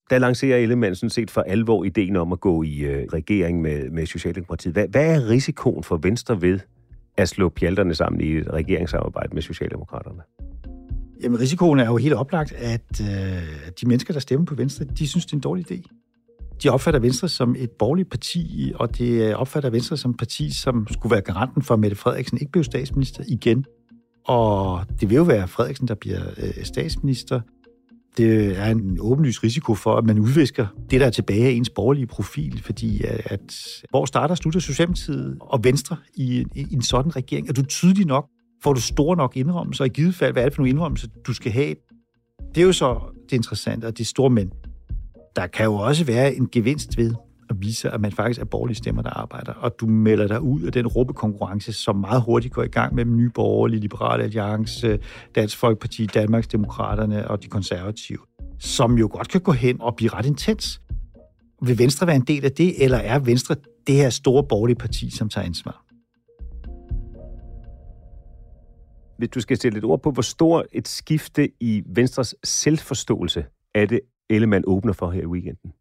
Der 0.10 0.20
lancerer 0.20 0.58
Ellemann 0.58 0.96
sådan 0.96 1.10
set 1.10 1.32
for 1.32 1.42
alvor 1.42 1.84
ideen 1.84 2.16
om 2.16 2.32
at 2.32 2.40
gå 2.40 2.64
i 2.64 2.78
øh, 2.80 3.08
regering 3.14 3.62
med, 3.62 3.90
med 3.90 4.06
Socialdemokratiet. 4.06 4.74
Hvad, 4.74 4.88
hvad 4.88 5.16
er 5.16 5.30
risikoen 5.30 5.84
for 5.84 5.98
Venstre 5.98 6.42
ved 6.42 6.60
at 7.18 7.30
slå 7.30 7.50
pjalterne 7.50 7.96
sammen 7.96 8.22
i 8.22 8.32
et 8.32 8.48
regeringssamarbejde 8.54 9.34
med 9.34 9.42
Socialdemokraterne? 9.42 10.22
Jamen, 11.24 11.40
risikoen 11.40 11.80
er 11.80 11.86
jo 11.86 11.98
helt 11.98 12.14
oplagt, 12.14 12.52
at 12.52 13.02
øh, 13.02 13.08
de 13.82 13.88
mennesker, 13.88 14.14
der 14.14 14.20
stemmer 14.20 14.46
på 14.46 14.56
Venstre, 14.56 14.86
de 14.86 15.08
synes, 15.08 15.26
det 15.26 15.34
er 15.34 15.38
en 15.38 15.42
dårlig 15.42 15.72
idé. 15.72 16.05
De 16.64 16.70
opfatter 16.70 17.00
Venstre 17.00 17.30
som 17.30 17.56
et 17.58 17.72
borgerligt 17.72 18.10
parti, 18.10 18.72
og 18.76 18.98
de 18.98 19.10
øh, 19.10 19.36
opfatter 19.36 19.70
Venstre 19.70 19.98
som 19.98 20.12
et 20.12 20.18
parti, 20.18 20.52
som 20.52 20.88
skulle 20.92 21.12
være 21.12 21.22
garanten 21.22 21.62
for, 21.62 21.74
at 21.74 21.80
Mette 21.80 21.96
Frederiksen 21.96 22.38
ikke 22.38 22.52
blev 22.52 22.64
statsminister 22.64 23.24
igen. 23.28 23.66
Og 24.28 24.86
det 25.00 25.10
vil 25.10 25.16
jo 25.16 25.24
være 25.24 25.48
Frederiksen, 25.48 25.88
der 25.88 25.96
bliver 25.96 26.22
øh, 26.38 26.64
statsminister. 26.64 27.42
Det 28.18 28.60
er 28.60 28.66
en 28.66 28.98
åbenlys 29.00 29.44
risiko 29.44 29.76
for, 29.76 29.96
at 29.96 30.06
man 30.06 30.20
udvisker 30.20 30.68
det, 30.90 31.00
der 31.02 31.06
er 31.06 31.12
tilbage 31.12 31.46
af 31.46 31.52
ens 31.52 31.70
borgerlige 31.70 32.08
profil, 32.08 32.62
fordi 32.64 33.04
øh, 33.04 33.20
at, 33.26 33.56
hvor 33.90 34.06
starter 34.06 34.34
og 34.34 34.38
slutter 34.38 34.60
Socialdemokratiet 34.60 35.38
og 35.42 35.64
Venstre 35.64 35.98
i, 36.14 36.46
i 36.56 36.74
en 36.74 36.82
sådan 36.82 37.16
regering? 37.16 37.50
Er 37.50 37.54
du 37.54 37.66
tydelig 37.66 38.06
nok? 38.06 38.28
Får 38.64 38.74
du 38.74 38.82
store 38.82 39.18
nok 39.18 39.38
indrømmelser? 39.38 39.84
Og 39.84 39.86
i 39.86 39.90
givet 39.90 40.16
fald, 40.16 40.34
hvad 40.34 40.44
er 40.44 40.46
det 40.50 40.56
for 40.56 40.62
nogle 40.62 40.70
indrømmelser, 40.70 41.08
du 41.28 41.34
skal 41.34 41.52
have? 41.52 41.76
Det 42.56 42.62
er 42.62 42.66
jo 42.66 42.74
så 42.74 43.00
det 43.30 43.36
interessante 43.36 43.86
og 43.86 43.98
det 43.98 44.08
store 44.08 44.30
men. 44.30 44.52
Der 45.36 45.48
kan 45.48 45.66
jo 45.66 45.76
også 45.76 46.06
være 46.06 46.36
en 46.36 46.50
gevinst 46.52 46.98
ved 46.98 47.16
at 47.50 47.56
vise, 47.60 47.90
at 47.90 48.02
man 48.02 48.12
faktisk 48.12 48.42
er 48.42 48.46
borgerlige 48.46 48.78
stemmer, 48.78 49.02
der 49.02 49.10
arbejder, 49.10 49.54
og 49.54 49.72
du 49.80 49.86
melder 49.86 50.28
dig 50.28 50.42
ud 50.42 50.62
af 50.62 50.72
den 50.72 50.88
råbekonkurrence, 50.88 51.74
som 51.74 51.96
meget 51.96 52.22
hurtigt 52.22 52.54
går 52.54 52.64
i 52.64 52.68
gang 52.68 52.96
med 52.96 53.06
nye 53.06 53.30
borgerlige, 53.30 53.80
liberale 53.80 54.24
alliance, 54.24 55.00
Dansk 55.36 55.58
Folkeparti, 55.58 56.06
Danmarks 56.06 56.48
Demokraterne 56.48 57.28
og 57.28 57.44
de 57.44 57.48
konservative, 57.48 58.20
som 58.60 58.98
jo 58.98 59.10
godt 59.12 59.30
kan 59.30 59.42
gå 59.42 59.52
hen 59.52 59.82
og 59.82 59.96
blive 59.96 60.10
ret 60.10 60.26
intens. 60.26 60.82
Vil 61.62 61.80
Venstre 61.80 62.08
være 62.08 62.16
en 62.16 62.22
del 62.22 62.46
af 62.46 62.52
det, 62.52 62.84
eller 62.84 62.98
er 62.98 63.20
Venstre 63.20 63.56
det 63.88 63.96
her 63.96 64.10
store 64.10 64.44
borgerlige 64.50 64.76
parti, 64.76 65.10
som 65.10 65.30
tager 65.30 65.46
ansvar? 65.46 65.82
Hvis 69.18 69.30
du 69.30 69.40
skal 69.40 69.58
sætte 69.58 69.76
lidt 69.76 69.86
ord 69.86 70.02
på, 70.02 70.12
hvor 70.12 70.22
stor 70.22 70.66
et 70.72 70.88
skifte 70.88 71.50
i 71.60 71.84
Venstres 71.86 72.36
selvforståelse 72.44 73.46
er 73.76 73.86
det, 73.86 74.00
Ellemann 74.30 74.64
åbner 74.68 74.94
for 74.94 75.12
her 75.12 75.22
i 75.22 75.26
weekenden? 75.26 75.74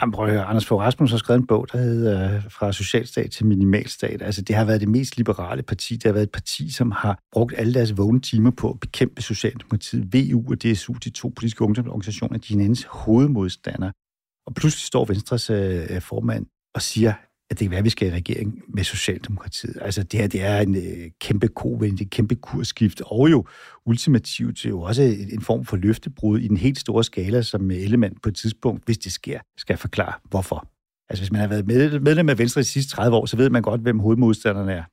Jamen, 0.00 0.12
prøv 0.12 0.26
at 0.26 0.32
høre, 0.32 0.44
Anders 0.44 0.66
Fogh 0.66 0.82
Rasmussen 0.82 1.14
har 1.14 1.18
skrevet 1.18 1.40
en 1.40 1.46
bog, 1.46 1.66
der 1.72 1.78
hedder 1.78 2.34
øh, 2.34 2.42
Fra 2.50 2.72
socialstat 2.72 3.30
til 3.30 3.46
minimalstat. 3.46 4.22
Altså, 4.22 4.42
det 4.42 4.56
har 4.56 4.64
været 4.64 4.80
det 4.80 4.88
mest 4.88 5.16
liberale 5.16 5.62
parti. 5.62 5.94
Det 5.94 6.04
har 6.04 6.12
været 6.12 6.22
et 6.22 6.30
parti, 6.32 6.70
som 6.70 6.90
har 6.90 7.18
brugt 7.32 7.54
alle 7.56 7.74
deres 7.74 7.96
vågne 7.96 8.20
timer 8.20 8.50
på 8.50 8.70
at 8.70 8.80
bekæmpe 8.80 9.22
Socialdemokratiet. 9.22 10.14
VU 10.14 10.44
og 10.50 10.62
DSU, 10.62 10.92
de 10.92 11.10
to 11.10 11.32
politiske 11.36 11.62
ungdomsorganisationer, 11.62 12.38
de 12.38 12.44
er 12.44 12.48
hinandens 12.48 12.84
hovedmodstandere. 12.90 13.92
Og 14.46 14.54
pludselig 14.54 14.86
står 14.86 15.04
Venstres 15.04 15.50
øh, 15.50 16.00
formand 16.00 16.46
og 16.74 16.82
siger, 16.82 17.12
at 17.50 17.58
det 17.58 17.64
kan 17.64 17.70
være, 17.70 17.78
at 17.78 17.84
vi 17.84 17.90
skal 17.90 18.08
i 18.08 18.14
regering 18.14 18.62
med 18.68 18.84
Socialdemokratiet. 18.84 19.76
Altså 19.80 20.02
det 20.02 20.20
her, 20.20 20.26
det 20.26 20.42
er 20.42 20.60
en 20.60 20.76
øh, 20.76 21.10
kæmpe 21.20 21.48
kovend, 21.48 22.00
et 22.00 22.10
kæmpe 22.10 22.34
kursskift, 22.34 23.02
og 23.06 23.30
jo 23.30 23.46
ultimativt 23.86 24.64
jo 24.64 24.80
også 24.80 25.02
en 25.32 25.40
form 25.40 25.64
for 25.64 25.76
løftebrud 25.76 26.38
i 26.38 26.48
den 26.48 26.56
helt 26.56 26.78
store 26.78 27.04
skala, 27.04 27.42
som 27.42 27.70
øh, 27.70 27.76
Ellemann 27.76 28.16
på 28.22 28.28
et 28.28 28.36
tidspunkt, 28.36 28.84
hvis 28.84 28.98
det 28.98 29.12
sker, 29.12 29.40
skal 29.58 29.76
forklare, 29.76 30.12
hvorfor. 30.30 30.68
Altså 31.10 31.22
hvis 31.22 31.32
man 31.32 31.40
har 31.40 31.48
været 31.48 31.66
medlem 32.02 32.28
af 32.28 32.38
Venstre 32.38 32.60
de 32.60 32.66
sidste 32.66 32.96
30 32.96 33.16
år, 33.16 33.26
så 33.26 33.36
ved 33.36 33.50
man 33.50 33.62
godt, 33.62 33.80
hvem 33.80 33.98
hovedmodstanderne 33.98 34.72
er. 34.72 34.84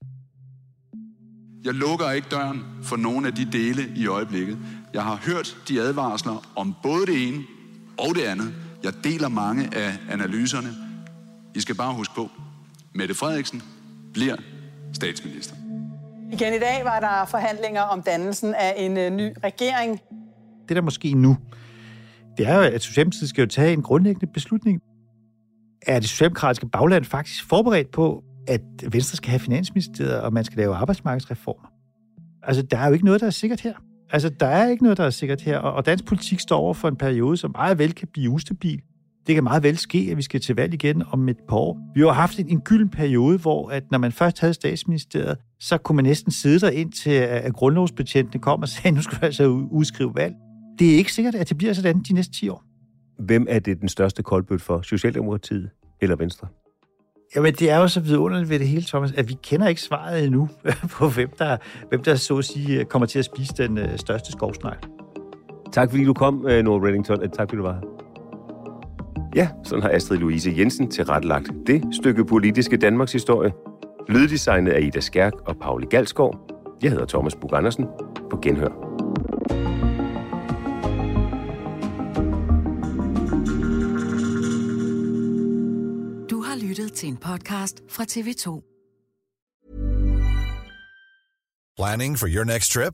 Jeg 1.65 1.73
lukker 1.73 2.11
ikke 2.11 2.27
døren 2.31 2.61
for 2.83 2.95
nogen 2.95 3.25
af 3.25 3.33
de 3.33 3.47
dele 3.51 3.81
i 3.95 4.07
øjeblikket. 4.07 4.57
Jeg 4.93 5.03
har 5.03 5.21
hørt 5.25 5.57
de 5.67 5.81
advarsler 5.81 6.51
om 6.55 6.75
både 6.83 7.05
det 7.05 7.27
ene 7.27 7.43
og 7.97 8.15
det 8.15 8.21
andet. 8.21 8.53
Jeg 8.83 8.93
deler 9.03 9.27
mange 9.29 9.75
af 9.75 9.97
analyserne. 10.09 10.69
I 11.55 11.59
skal 11.59 11.75
bare 11.75 11.93
huske 11.93 12.15
på, 12.15 12.29
Mette 12.95 13.15
Frederiksen 13.15 13.61
bliver 14.13 14.35
statsminister. 14.93 15.55
Igen 16.31 16.53
i 16.53 16.59
dag 16.59 16.81
var 16.83 16.99
der 16.99 17.25
forhandlinger 17.25 17.81
om 17.81 18.01
dannelsen 18.01 18.53
af 18.53 18.73
en 18.77 18.97
øh, 18.97 19.11
ny 19.11 19.33
regering. 19.43 19.99
Det 20.69 20.75
der 20.75 20.81
måske 20.81 21.13
nu, 21.13 21.37
det 22.37 22.47
er 22.47 22.55
jo, 22.55 22.61
at 22.61 22.81
Socialdemokratiet 22.83 23.29
skal 23.29 23.41
jo 23.41 23.47
tage 23.47 23.73
en 23.73 23.81
grundlæggende 23.81 24.33
beslutning. 24.33 24.81
Er 25.81 25.99
det 25.99 26.09
socialdemokratiske 26.09 26.69
bagland 26.69 27.05
faktisk 27.05 27.49
forberedt 27.49 27.91
på, 27.91 28.23
at 28.47 28.61
Venstre 28.91 29.17
skal 29.17 29.29
have 29.29 29.39
finansministeriet, 29.39 30.21
og 30.21 30.33
man 30.33 30.43
skal 30.43 30.57
lave 30.57 30.75
arbejdsmarkedsreformer? 30.75 31.67
Altså, 32.43 32.61
der 32.61 32.77
er 32.77 32.87
jo 32.87 32.93
ikke 32.93 33.05
noget, 33.05 33.21
der 33.21 33.27
er 33.27 33.31
sikkert 33.31 33.61
her. 33.61 33.73
Altså, 34.11 34.29
der 34.29 34.47
er 34.47 34.69
ikke 34.69 34.83
noget, 34.83 34.97
der 34.97 35.05
er 35.05 35.09
sikkert 35.09 35.41
her, 35.41 35.57
og 35.57 35.85
dansk 35.85 36.05
politik 36.05 36.39
står 36.39 36.57
over 36.57 36.73
for 36.73 36.87
en 36.87 36.95
periode, 36.95 37.37
som 37.37 37.51
meget 37.55 37.77
vel 37.77 37.93
kan 37.93 38.07
blive 38.13 38.29
ustabil. 38.29 38.81
Det 39.27 39.35
kan 39.35 39.43
meget 39.43 39.63
vel 39.63 39.77
ske, 39.77 40.07
at 40.11 40.17
vi 40.17 40.21
skal 40.21 40.41
til 40.41 40.55
valg 40.55 40.73
igen 40.73 41.03
om 41.11 41.29
et 41.29 41.37
par 41.49 41.55
år. 41.55 41.91
Vi 41.95 42.01
har 42.01 42.11
haft 42.11 42.39
en, 42.39 42.49
en 42.49 42.61
gylden 42.61 42.89
periode, 42.89 43.37
hvor 43.37 43.69
at 43.69 43.83
når 43.91 43.97
man 43.97 44.11
først 44.11 44.39
havde 44.39 44.53
statsministeriet, 44.53 45.37
så 45.59 45.77
kunne 45.77 45.95
man 45.95 46.05
næsten 46.05 46.31
sidde 46.31 46.59
der 46.59 46.69
ind 46.69 46.91
til, 46.91 47.11
at 47.11 47.53
grundlovsbetjentene 47.53 48.41
kom 48.41 48.61
og 48.61 48.69
sagde, 48.73 48.95
nu 48.95 49.01
skal 49.01 49.17
du 49.21 49.25
altså 49.25 49.47
udskrive 49.47 50.15
valg. 50.15 50.33
Det 50.79 50.93
er 50.93 50.97
ikke 50.97 51.13
sikkert, 51.13 51.35
at 51.35 51.49
det 51.49 51.57
bliver 51.57 51.73
sådan 51.73 51.99
de 51.99 52.13
næste 52.13 52.33
10 52.33 52.49
år. 52.49 52.63
Hvem 53.19 53.45
er 53.49 53.59
det 53.59 53.81
den 53.81 53.89
største 53.89 54.23
koldbødt 54.23 54.61
for? 54.61 54.81
Socialdemokratiet 54.81 55.69
eller 56.01 56.15
Venstre? 56.15 56.47
Jamen, 57.35 57.53
det 57.53 57.69
er 57.69 57.77
jo 57.77 57.87
så 57.87 57.99
vidunderligt 57.99 58.49
ved 58.49 58.59
det 58.59 58.67
hele, 58.67 58.83
Thomas, 58.83 59.11
at 59.11 59.29
vi 59.29 59.37
kender 59.43 59.67
ikke 59.67 59.81
svaret 59.81 60.25
endnu 60.25 60.49
på, 60.97 61.09
hvem 61.09 61.29
der, 61.39 61.57
hvem 61.89 62.03
der 62.03 62.15
så 62.15 62.37
at 62.37 62.45
sige 62.45 62.85
kommer 62.85 63.05
til 63.05 63.19
at 63.19 63.25
spise 63.25 63.53
den 63.57 63.77
øh, 63.77 63.97
største 63.97 64.31
skovsnegl. 64.31 64.77
Tak 65.71 65.89
fordi 65.89 66.03
du 66.03 66.13
kom, 66.13 66.47
øh, 66.47 66.63
Noah 66.63 66.83
Reddington. 66.83 67.19
Tak 67.19 67.49
fordi 67.49 67.57
du 67.57 67.63
var 67.63 67.73
her. 67.73 67.94
Ja, 69.35 69.49
sådan 69.63 69.83
har 69.83 69.89
Astrid 69.89 70.17
Louise 70.17 70.53
Jensen 70.57 70.91
tilrettelagt 70.91 71.51
det 71.67 71.83
stykke 72.01 72.25
politiske 72.25 72.77
Danmarks 72.77 73.11
historie. 73.11 73.53
Lyddesignet 74.09 74.71
af 74.71 74.81
Ida 74.81 74.99
Skærk 74.99 75.33
og 75.45 75.55
Pauli 75.61 75.85
Galskov. 75.85 76.35
Jeg 76.83 76.91
hedder 76.91 77.05
Thomas 77.05 77.35
Bug 77.35 77.53
Andersen. 77.53 77.85
På 78.31 78.39
genhør. 78.41 78.69
Du 86.29 86.41
har 86.41 86.67
lyttet 86.67 86.93
til 86.93 87.09
en 87.09 87.17
podcast 87.17 87.81
fra 87.89 88.03
TV2. 88.03 88.71
Planning 91.77 92.17
for 92.19 92.27
your 92.35 92.43
next 92.43 92.71
trip? 92.71 92.93